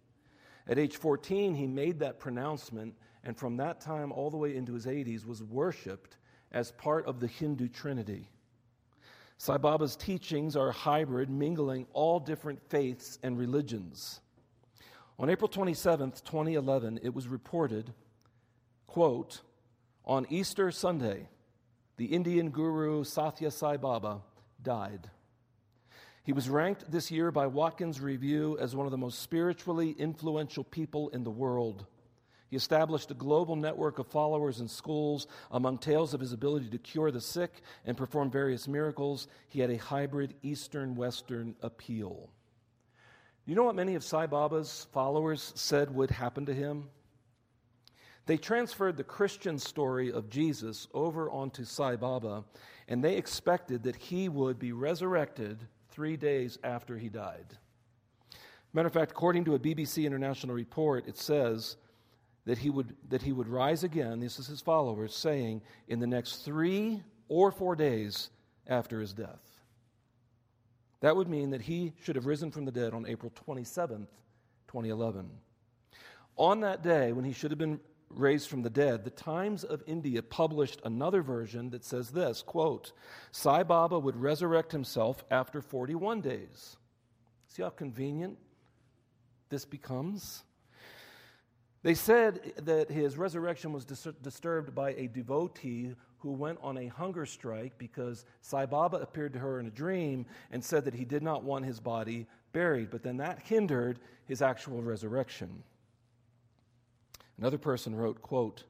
At 0.67 0.79
age 0.79 0.97
14, 0.97 1.53
he 1.53 1.67
made 1.67 1.99
that 1.99 2.19
pronouncement, 2.19 2.95
and 3.23 3.37
from 3.37 3.57
that 3.57 3.81
time 3.81 4.11
all 4.11 4.31
the 4.31 4.37
way 4.37 4.55
into 4.55 4.73
his 4.73 4.85
80s 4.85 5.25
was 5.25 5.43
worshiped 5.43 6.17
as 6.51 6.71
part 6.71 7.05
of 7.05 7.19
the 7.19 7.27
Hindu 7.27 7.67
Trinity. 7.67 8.29
Sai 9.37 9.57
Baba's 9.57 9.95
teachings 9.95 10.55
are 10.55 10.71
hybrid, 10.71 11.29
mingling 11.29 11.85
all 11.93 12.19
different 12.19 12.61
faiths 12.69 13.19
and 13.21 13.37
religions. 13.37 14.21
On 15.19 15.29
April 15.29 15.49
27th, 15.49 16.23
2011, 16.23 16.99
it 17.03 17.13
was 17.13 17.27
reported, 17.27 17.93
quote, 18.87 19.41
on 20.05 20.25
Easter 20.29 20.71
Sunday, 20.71 21.27
the 21.97 22.05
Indian 22.05 22.49
guru 22.49 23.03
Satya 23.03 23.51
Sai 23.51 23.77
Baba 23.77 24.21
died. 24.61 25.09
He 26.25 26.33
was 26.33 26.49
ranked 26.49 26.89
this 26.89 27.11
year 27.11 27.31
by 27.31 27.45
Watkins 27.45 28.01
Review 28.01 28.57
as 28.59 28.75
one 28.75 28.87
of 28.87 28.91
the 28.91 28.97
most 28.97 29.19
spiritually 29.19 29.91
influential 29.91 30.63
people 30.63 31.09
in 31.09 31.23
the 31.23 31.29
world. 31.29 31.85
He 32.49 32.55
established 32.55 33.11
a 33.11 33.13
global 33.13 33.55
network 33.55 33.99
of 33.99 34.07
followers 34.07 34.59
in 34.59 34.67
schools. 34.67 35.27
Among 35.51 35.77
tales 35.77 36.15
of 36.15 36.19
his 36.19 36.33
ability 36.33 36.69
to 36.69 36.79
cure 36.79 37.11
the 37.11 37.21
sick 37.21 37.61
and 37.85 37.95
perform 37.95 38.31
various 38.31 38.67
miracles, 38.67 39.27
he 39.49 39.59
had 39.59 39.69
a 39.69 39.77
hybrid 39.77 40.33
Eastern 40.41 40.95
Western 40.95 41.55
appeal. 41.61 42.31
You 43.45 43.53
know 43.53 43.63
what 43.63 43.75
many 43.75 43.93
of 43.93 44.03
Sai 44.03 44.25
Baba's 44.25 44.87
followers 44.93 45.53
said 45.53 45.93
would 45.93 46.09
happen 46.09 46.47
to 46.47 46.55
him? 46.55 46.89
They 48.25 48.37
transferred 48.37 48.97
the 48.97 49.03
Christian 49.03 49.59
story 49.59 50.11
of 50.11 50.31
Jesus 50.31 50.87
over 50.91 51.29
onto 51.29 51.65
Sai 51.65 51.97
Baba, 51.97 52.45
and 52.87 53.03
they 53.03 53.15
expected 53.15 53.83
that 53.83 53.95
he 53.95 54.27
would 54.27 54.57
be 54.57 54.71
resurrected 54.71 55.59
three 55.95 56.17
days 56.17 56.59
after 56.63 56.97
he 56.97 57.07
died. 57.07 57.45
Matter 58.73 58.87
of 58.87 58.93
fact, 58.93 59.11
according 59.11 59.45
to 59.45 59.55
a 59.55 59.59
BBC 59.59 60.05
International 60.05 60.53
report, 60.53 61.07
it 61.07 61.17
says 61.17 61.77
that 62.45 62.57
he 62.57 62.69
would, 62.69 62.93
that 63.09 63.21
he 63.21 63.31
would 63.31 63.47
rise 63.47 63.85
again, 63.85 64.19
this 64.19 64.37
is 64.37 64.47
his 64.47 64.59
followers, 64.59 65.15
saying, 65.15 65.61
in 65.87 66.01
the 66.01 66.07
next 66.07 66.43
three 66.43 67.01
or 67.29 67.49
four 67.49 67.75
days 67.75 68.29
after 68.67 68.99
his 68.99 69.13
death. 69.13 69.61
That 70.99 71.15
would 71.15 71.29
mean 71.29 71.51
that 71.51 71.61
he 71.61 71.93
should 72.03 72.17
have 72.17 72.25
risen 72.25 72.51
from 72.51 72.65
the 72.65 72.71
dead 72.71 72.93
on 72.93 73.05
April 73.07 73.31
27th, 73.47 74.07
2011. 74.67 75.29
On 76.35 76.59
that 76.59 76.83
day, 76.83 77.13
when 77.13 77.23
he 77.23 77.31
should 77.31 77.51
have 77.51 77.57
been 77.57 77.79
raised 78.09 78.49
from 78.49 78.61
the 78.61 78.69
dead, 78.69 79.03
the 79.03 79.09
Times 79.09 79.63
of 79.63 79.83
India 79.87 80.21
published 80.21 80.81
another 80.83 81.21
version 81.21 81.69
that 81.71 81.83
says 81.83 82.11
this 82.11 82.41
quote, 82.41 82.91
Sai 83.31 83.63
Baba 83.63 83.99
would 83.99 84.15
resurrect 84.15 84.71
himself 84.71 85.23
after 85.31 85.61
41 85.61 86.21
days. 86.21 86.77
See 87.47 87.63
how 87.63 87.69
convenient 87.69 88.37
this 89.49 89.65
becomes? 89.65 90.43
They 91.83 91.93
said 91.93 92.53
that 92.63 92.89
his 92.89 93.17
resurrection 93.17 93.71
was 93.71 93.85
dis- 93.85 94.07
disturbed 94.21 94.73
by 94.73 94.93
a 94.93 95.07
devotee 95.07 95.93
who 96.17 96.31
went 96.31 96.57
on 96.63 96.77
a 96.79 96.87
hunger 96.87 97.25
strike 97.27 97.77
because 97.77 98.25
Sai 98.41 98.65
Baba 98.65 98.97
appeared 98.97 99.33
to 99.33 99.39
her 99.39 99.59
in 99.59 99.67
a 99.67 99.71
dream 99.71 100.25
and 100.51 100.63
said 100.63 100.85
that 100.85 100.95
he 100.95 101.05
did 101.05 101.21
not 101.21 101.43
want 101.43 101.63
his 101.63 101.79
body 101.79 102.25
buried, 102.53 102.89
but 102.89 103.03
then 103.03 103.17
that 103.17 103.39
hindered 103.43 103.99
his 104.25 104.41
actual 104.41 104.81
resurrection. 104.81 105.63
Another 107.37 107.57
person 107.57 107.95
wrote, 107.95 108.21
quote, 108.21 108.63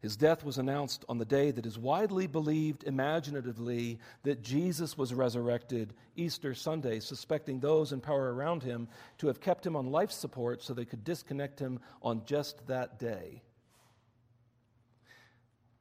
his 0.00 0.16
death 0.16 0.44
was 0.44 0.56
announced 0.56 1.04
on 1.10 1.18
the 1.18 1.26
day 1.26 1.50
that 1.50 1.66
is 1.66 1.78
widely 1.78 2.26
believed 2.26 2.84
imaginatively 2.84 3.98
that 4.22 4.42
Jesus 4.42 4.96
was 4.96 5.12
resurrected 5.12 5.92
Easter 6.16 6.54
Sunday, 6.54 7.00
suspecting 7.00 7.60
those 7.60 7.92
in 7.92 8.00
power 8.00 8.32
around 8.32 8.62
him 8.62 8.88
to 9.18 9.26
have 9.26 9.42
kept 9.42 9.66
him 9.66 9.76
on 9.76 9.90
life 9.90 10.10
support 10.10 10.62
so 10.62 10.72
they 10.72 10.86
could 10.86 11.04
disconnect 11.04 11.58
him 11.58 11.80
on 12.00 12.22
just 12.24 12.66
that 12.66 12.98
day. 12.98 13.42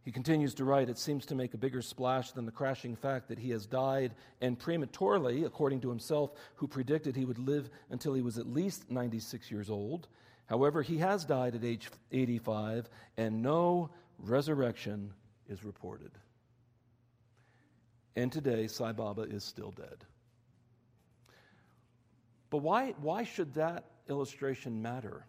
He 0.04 0.12
continues 0.12 0.54
to 0.56 0.66
write, 0.66 0.90
it 0.90 0.98
seems 0.98 1.26
to 1.28 1.36
make 1.36 1.54
a 1.54 1.58
bigger 1.58 1.82
splash 1.82 2.32
than 2.32 2.46
the 2.46 2.52
crashing 2.52 2.96
fact 2.96 3.30
that 3.30 3.40
he 3.40 3.52
has 3.52 3.66
died 3.66 4.16
and 4.42 4.60
prematurely, 4.60 5.46
according 5.46 5.82
to 5.82 5.90
himself, 5.90 6.32
who 6.56 6.68
predicted 6.68 7.16
he 7.16 7.26
would 7.26 7.40
live 7.40 7.70
until 7.90 8.14
he 8.14 8.22
was 8.22 8.38
at 8.38 8.48
least 8.48 8.90
96 8.90 9.50
years 9.50 9.70
old. 9.70 10.08
However, 10.50 10.82
he 10.82 10.98
has 10.98 11.26
died 11.26 11.54
at 11.54 11.64
age 11.64 11.92
85, 12.12 12.90
and 13.18 13.44
no 13.44 13.92
resurrection 14.18 15.14
is 15.48 15.64
reported. 15.64 16.12
And 18.16 18.32
today, 18.32 18.66
Sai 18.66 18.92
Baba 18.94 19.22
is 19.22 19.44
still 19.44 19.70
dead. 19.70 20.04
But 22.50 22.58
why, 22.58 22.96
why 23.00 23.26
should 23.26 23.54
that 23.54 23.86
illustration 24.10 24.82
matter? 24.82 25.24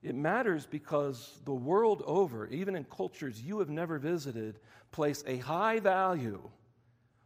It 0.00 0.14
matters 0.14 0.64
because 0.64 1.40
the 1.44 1.52
world 1.52 2.04
over, 2.06 2.46
even 2.46 2.76
in 2.76 2.84
cultures 2.84 3.42
you 3.42 3.58
have 3.58 3.68
never 3.68 3.98
visited, 3.98 4.60
place 4.92 5.24
a 5.26 5.38
high 5.38 5.80
value 5.80 6.40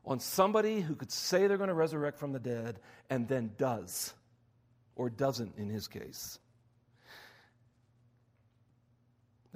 on 0.06 0.20
somebody 0.20 0.80
who 0.80 0.94
could 0.94 1.12
say 1.12 1.46
they're 1.46 1.58
going 1.58 1.68
to 1.68 1.74
resurrect 1.74 2.18
from 2.18 2.32
the 2.32 2.38
dead 2.38 2.80
and 3.10 3.28
then 3.28 3.50
does, 3.58 4.14
or 4.96 5.10
doesn't 5.10 5.58
in 5.58 5.68
his 5.68 5.86
case. 5.86 6.38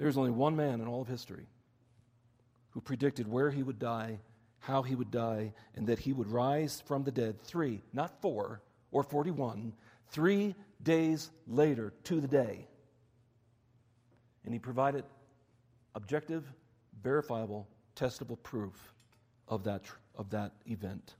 There's 0.03 0.17
only 0.17 0.31
one 0.31 0.57
man 0.57 0.81
in 0.81 0.87
all 0.89 1.01
of 1.01 1.07
history 1.07 1.47
who 2.71 2.81
predicted 2.81 3.25
where 3.25 3.49
he 3.49 3.63
would 3.63 3.79
die, 3.79 4.19
how 4.59 4.81
he 4.81 4.95
would 4.95 5.11
die, 5.11 5.53
and 5.77 5.87
that 5.87 5.97
he 5.97 6.11
would 6.11 6.27
rise 6.27 6.83
from 6.85 7.05
the 7.05 7.11
dead 7.11 7.41
three, 7.41 7.81
not 7.93 8.21
four 8.21 8.61
or 8.91 9.03
41, 9.03 9.71
three 10.09 10.55
days 10.83 11.31
later 11.47 11.93
to 12.03 12.19
the 12.19 12.27
day. 12.27 12.67
And 14.43 14.53
he 14.53 14.59
provided 14.59 15.05
objective, 15.95 16.43
verifiable, 17.01 17.69
testable 17.95 18.43
proof 18.43 18.93
of 19.47 19.63
that, 19.63 19.83
of 20.17 20.29
that 20.31 20.51
event. 20.65 21.15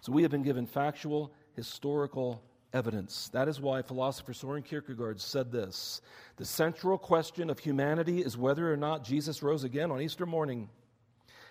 So 0.00 0.12
we 0.12 0.22
have 0.22 0.30
been 0.30 0.42
given 0.42 0.64
factual, 0.64 1.30
historical 1.56 2.42
evidence. 2.72 3.28
That 3.32 3.48
is 3.48 3.60
why 3.60 3.82
philosopher 3.82 4.32
Soren 4.32 4.62
Kierkegaard 4.62 5.20
said 5.20 5.52
this 5.52 6.00
The 6.36 6.44
central 6.44 6.98
question 6.98 7.50
of 7.50 7.58
humanity 7.58 8.20
is 8.20 8.36
whether 8.36 8.72
or 8.72 8.76
not 8.76 9.04
Jesus 9.04 9.42
rose 9.42 9.64
again 9.64 9.90
on 9.90 10.00
Easter 10.00 10.26
morning. 10.26 10.68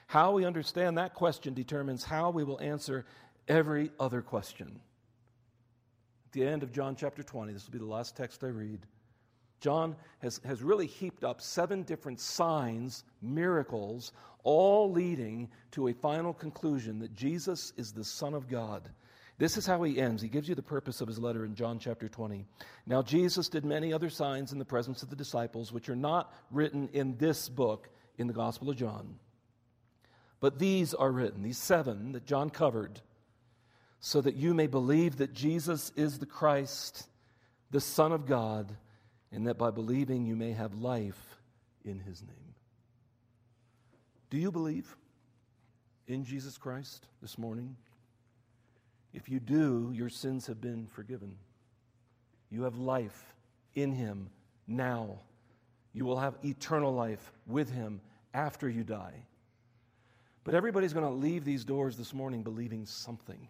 How 0.08 0.34
we 0.34 0.46
understand 0.46 0.98
that 0.98 1.14
question 1.14 1.54
determines 1.54 2.04
how 2.04 2.32
we 2.32 2.44
will 2.44 2.60
answer 2.60 3.06
every 3.48 3.92
other 4.00 4.22
question. 4.22 4.80
At 6.26 6.32
the 6.34 6.46
end 6.46 6.64
of 6.64 6.74
John 6.74 6.96
chapter 6.96 7.24
20, 7.24 7.54
this 7.54 7.66
will 7.66 7.74
be 7.74 7.80
the 7.80 7.86
last 7.86 8.18
text 8.18 8.44
I 8.44 8.48
read. 8.48 8.80
John 9.62 9.96
has, 10.20 10.42
has 10.44 10.64
really 10.64 10.88
heaped 10.88 11.24
up 11.24 11.40
seven 11.40 11.84
different 11.84 12.20
signs, 12.20 13.04
miracles, 13.22 14.12
all 14.44 14.92
leading 14.92 15.50
to 15.72 15.88
a 15.88 15.94
final 15.94 16.34
conclusion 16.34 17.00
that 17.00 17.16
Jesus 17.16 17.72
is 17.78 17.92
the 17.92 18.04
Son 18.04 18.34
of 18.34 18.50
God. 18.50 18.90
This 19.38 19.58
is 19.58 19.66
how 19.66 19.82
he 19.84 20.00
ends. 20.00 20.22
He 20.22 20.30
gives 20.30 20.48
you 20.48 20.56
the 20.56 20.62
purpose 20.62 21.02
of 21.02 21.08
his 21.08 21.18
letter 21.18 21.46
in 21.46 21.56
John 21.56 21.80
chapter 21.80 22.08
20. 22.08 22.46
Now, 22.86 23.02
Jesus 23.02 23.50
did 23.50 23.66
many 23.66 23.92
other 23.92 24.10
signs 24.10 24.52
in 24.52 24.60
the 24.60 24.66
presence 24.66 25.02
of 25.02 25.10
the 25.10 25.16
disciples, 25.16 25.72
which 25.72 25.90
are 25.90 25.96
not 25.96 26.34
written 26.52 26.90
in 26.94 27.18
this 27.18 27.50
book 27.50 27.90
in 28.18 28.28
the 28.28 28.34
Gospel 28.34 28.70
of 28.70 28.78
John. 28.78 29.16
But 30.40 30.60
these 30.60 30.94
are 30.94 31.12
written, 31.12 31.44
these 31.44 31.58
seven 31.58 32.12
that 32.14 32.26
John 32.26 32.50
covered, 32.50 33.00
so 34.00 34.22
that 34.22 34.36
you 34.36 34.54
may 34.54 34.68
believe 34.68 35.18
that 35.18 35.34
Jesus 35.34 35.92
is 35.96 36.20
the 36.20 36.26
Christ, 36.26 37.08
the 37.70 37.82
Son 37.82 38.12
of 38.12 38.26
God, 38.26 38.76
and 39.32 39.48
that 39.48 39.58
by 39.58 39.72
believing 39.72 40.26
you 40.26 40.36
may 40.36 40.52
have 40.52 40.74
life 40.74 41.40
in 41.86 42.00
his 42.00 42.22
name. 42.22 42.56
Do 44.30 44.38
you 44.38 44.52
believe 44.52 44.96
in 46.08 46.26
Jesus 46.26 46.58
Christ 46.58 47.06
this 47.22 47.38
morning? 47.38 47.76
If 49.14 49.30
you 49.30 49.40
do, 49.40 49.92
your 49.94 50.10
sins 50.10 50.48
have 50.48 50.62
been 50.62 50.88
forgiven. 50.88 51.36
You 52.50 52.64
have 52.64 52.78
life 52.78 53.34
in 53.76 53.92
Him 53.94 54.30
now. 54.68 55.20
You 55.94 56.06
will 56.06 56.20
have 56.20 56.38
eternal 56.44 56.94
life 56.94 57.32
with 57.46 57.72
Him 57.72 58.02
after 58.34 58.70
you 58.70 58.84
die. 58.84 59.26
But 60.44 60.56
everybody's 60.56 60.94
going 60.94 61.06
to 61.06 61.12
leave 61.12 61.46
these 61.46 61.66
doors 61.66 61.98
this 61.98 62.14
morning 62.14 62.42
believing 62.42 62.86
something. 62.86 63.48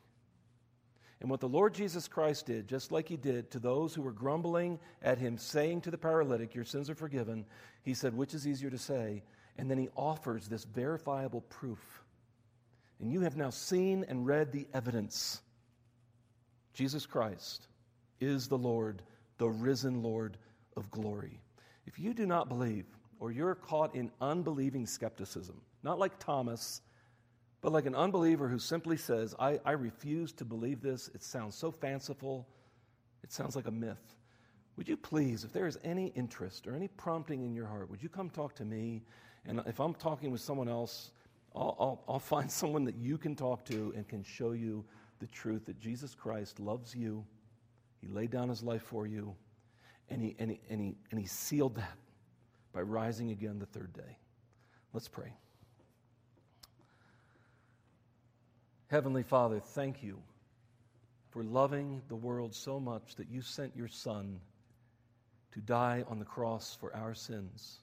And 1.22 1.30
what 1.30 1.40
the 1.40 1.48
Lord 1.48 1.76
Jesus 1.76 2.08
Christ 2.08 2.48
did, 2.48 2.68
just 2.68 2.92
like 2.92 3.08
He 3.08 3.16
did 3.16 3.52
to 3.52 3.60
those 3.60 3.94
who 3.94 4.02
were 4.02 4.12
grumbling 4.12 4.80
at 5.04 5.20
Him, 5.20 5.38
saying 5.38 5.82
to 5.82 5.92
the 5.92 5.98
paralytic, 5.98 6.56
Your 6.56 6.66
sins 6.66 6.90
are 6.90 6.96
forgiven, 6.96 7.46
He 7.84 7.94
said, 7.94 8.16
Which 8.16 8.34
is 8.34 8.48
easier 8.48 8.72
to 8.72 8.78
say? 8.80 9.22
And 9.58 9.70
then 9.70 9.78
He 9.78 9.90
offers 9.96 10.48
this 10.48 10.64
verifiable 10.64 11.42
proof. 11.42 12.04
And 13.00 13.12
you 13.12 13.22
have 13.22 13.38
now 13.38 13.52
seen 13.52 14.04
and 14.08 14.26
read 14.26 14.52
the 14.52 14.68
evidence 14.74 15.42
Jesus 16.74 17.06
Christ 17.06 17.68
is 18.20 18.48
the 18.48 18.58
Lord, 18.58 19.02
the 19.38 19.50
risen 19.50 20.02
Lord 20.02 20.38
of 20.78 20.90
glory. 20.92 21.40
If 21.86 22.00
you 22.00 22.14
do 22.14 22.26
not 22.26 22.50
believe, 22.50 22.86
or 23.20 23.32
you're 23.32 23.56
caught 23.56 23.96
in 23.96 24.12
unbelieving 24.22 24.86
skepticism, 24.86 25.62
not 25.84 26.00
like 26.00 26.20
Thomas, 26.20 26.82
but 27.62 27.72
like 27.72 27.86
an 27.86 27.96
unbeliever 27.96 28.48
who 28.48 28.60
simply 28.60 28.98
says, 28.98 29.36
I, 29.40 29.60
I 29.66 29.72
refuse 29.72 30.32
to 30.34 30.46
believe 30.46 30.82
this, 30.82 31.10
it 31.14 31.24
sounds 31.24 31.56
so 31.56 31.72
fanciful, 31.72 32.48
it 33.24 33.32
sounds 33.32 33.56
like 33.56 33.68
a 33.68 33.72
myth. 33.72 34.16
Would 34.78 34.88
you 34.88 34.98
please, 34.98 35.44
if 35.44 35.52
there 35.52 35.68
is 35.68 35.78
any 35.84 36.08
interest 36.16 36.66
or 36.66 36.76
any 36.76 36.88
prompting 36.88 37.44
in 37.44 37.54
your 37.54 37.68
heart, 37.68 37.90
would 37.90 38.02
you 38.02 38.10
come 38.10 38.30
talk 38.30 38.56
to 38.56 38.66
me? 38.66 39.04
And 39.46 39.62
if 39.68 39.80
I'm 39.80 39.94
talking 39.94 40.32
with 40.32 40.42
someone 40.42 40.70
else, 40.70 41.12
I'll, 41.56 41.76
I'll, 41.80 42.04
I'll 42.08 42.20
find 42.36 42.50
someone 42.50 42.86
that 42.86 42.96
you 42.96 43.18
can 43.18 43.36
talk 43.36 43.66
to 43.66 43.94
and 43.96 44.08
can 44.08 44.24
show 44.24 44.52
you 44.52 44.86
the 45.22 45.28
truth 45.28 45.68
that 45.68 45.80
Jesus 45.80 46.14
Christ 46.14 46.60
loves 46.60 46.94
you. 46.94 47.24
He 48.02 48.08
laid 48.08 48.32
down 48.32 48.50
his 48.50 48.64
life 48.64 48.82
for 48.82 49.08
you, 49.08 49.36
and 50.10 50.22
he, 50.22 50.36
and 50.40 50.52
he, 50.52 50.60
and 50.70 50.82
he, 50.82 50.98
and 51.12 51.20
he 51.20 51.28
sealed 51.28 51.76
that 51.76 51.98
by 52.74 52.82
rising 52.82 53.32
again 53.32 53.60
the 53.60 53.66
third 53.68 53.94
day. 53.94 54.18
Let's 54.92 55.08
pray. 55.08 55.32
Heavenly 58.88 59.24
Father, 59.24 59.60
thank 59.60 60.04
you 60.04 60.18
for 61.30 61.44
loving 61.44 62.02
the 62.10 62.16
world 62.16 62.54
so 62.54 62.80
much 62.80 63.16
that 63.16 63.30
you 63.30 63.42
sent 63.42 63.76
your 63.76 63.88
Son 63.88 64.42
to 65.54 65.60
die 65.62 66.04
on 66.10 66.20
the 66.20 66.26
cross 66.26 66.76
for 66.80 66.94
our 66.96 67.14
sins. 67.14 67.80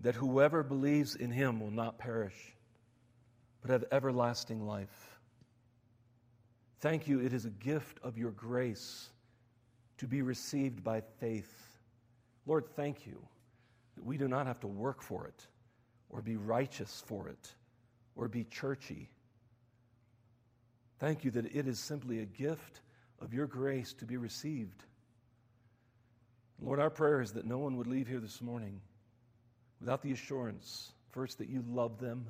That 0.00 0.14
whoever 0.14 0.62
believes 0.62 1.14
in 1.14 1.30
him 1.30 1.60
will 1.60 1.70
not 1.70 1.98
perish, 1.98 2.56
but 3.62 3.70
have 3.70 3.84
everlasting 3.90 4.66
life. 4.66 5.17
Thank 6.80 7.08
you, 7.08 7.20
it 7.20 7.32
is 7.32 7.44
a 7.44 7.50
gift 7.50 7.98
of 8.04 8.16
your 8.16 8.30
grace 8.30 9.08
to 9.98 10.06
be 10.06 10.22
received 10.22 10.84
by 10.84 11.00
faith. 11.18 11.52
Lord, 12.46 12.66
thank 12.76 13.04
you 13.04 13.20
that 13.96 14.04
we 14.04 14.16
do 14.16 14.28
not 14.28 14.46
have 14.46 14.60
to 14.60 14.68
work 14.68 15.02
for 15.02 15.26
it 15.26 15.46
or 16.08 16.22
be 16.22 16.36
righteous 16.36 17.02
for 17.04 17.28
it 17.28 17.52
or 18.14 18.28
be 18.28 18.44
churchy. 18.44 19.10
Thank 21.00 21.24
you 21.24 21.32
that 21.32 21.46
it 21.46 21.66
is 21.66 21.80
simply 21.80 22.20
a 22.20 22.26
gift 22.26 22.80
of 23.20 23.34
your 23.34 23.46
grace 23.46 23.92
to 23.94 24.04
be 24.04 24.16
received. 24.16 24.84
Lord, 26.60 26.78
our 26.78 26.90
prayer 26.90 27.20
is 27.20 27.32
that 27.32 27.44
no 27.44 27.58
one 27.58 27.76
would 27.76 27.88
leave 27.88 28.06
here 28.06 28.20
this 28.20 28.40
morning 28.40 28.80
without 29.80 30.02
the 30.02 30.12
assurance, 30.12 30.92
first, 31.10 31.38
that 31.38 31.48
you 31.48 31.64
love 31.68 31.98
them 31.98 32.26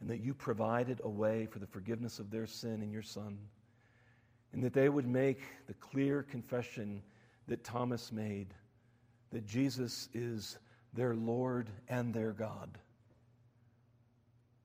and 0.00 0.08
that 0.08 0.20
you 0.20 0.32
provided 0.32 1.00
a 1.04 1.08
way 1.08 1.46
for 1.46 1.58
the 1.58 1.66
forgiveness 1.66 2.18
of 2.18 2.30
their 2.30 2.46
sin 2.46 2.82
in 2.82 2.90
your 2.90 3.02
Son 3.02 3.38
and 4.52 4.62
that 4.62 4.72
they 4.72 4.88
would 4.88 5.06
make 5.06 5.40
the 5.66 5.74
clear 5.74 6.22
confession 6.22 7.02
that 7.46 7.64
Thomas 7.64 8.12
made 8.12 8.54
that 9.30 9.46
Jesus 9.46 10.08
is 10.14 10.58
their 10.94 11.14
Lord 11.14 11.70
and 11.88 12.14
their 12.14 12.32
God. 12.32 12.78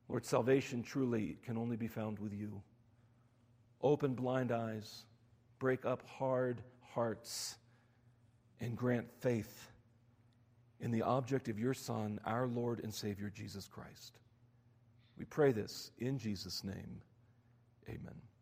Lord, 0.07 0.25
salvation 0.25 0.83
truly 0.83 1.37
can 1.43 1.57
only 1.57 1.75
be 1.75 1.87
found 1.87 2.19
with 2.19 2.33
you. 2.33 2.61
Open 3.81 4.13
blind 4.13 4.51
eyes, 4.51 5.05
break 5.59 5.85
up 5.85 6.07
hard 6.07 6.61
hearts, 6.93 7.55
and 8.61 8.77
grant 8.77 9.07
faith 9.19 9.71
in 10.79 10.91
the 10.91 11.01
object 11.01 11.49
of 11.49 11.59
your 11.59 11.73
Son, 11.73 12.19
our 12.25 12.47
Lord 12.47 12.81
and 12.83 12.93
Savior, 12.93 13.31
Jesus 13.33 13.67
Christ. 13.67 14.19
We 15.17 15.25
pray 15.25 15.51
this 15.51 15.91
in 15.99 16.17
Jesus' 16.17 16.63
name. 16.63 17.01
Amen. 17.89 18.23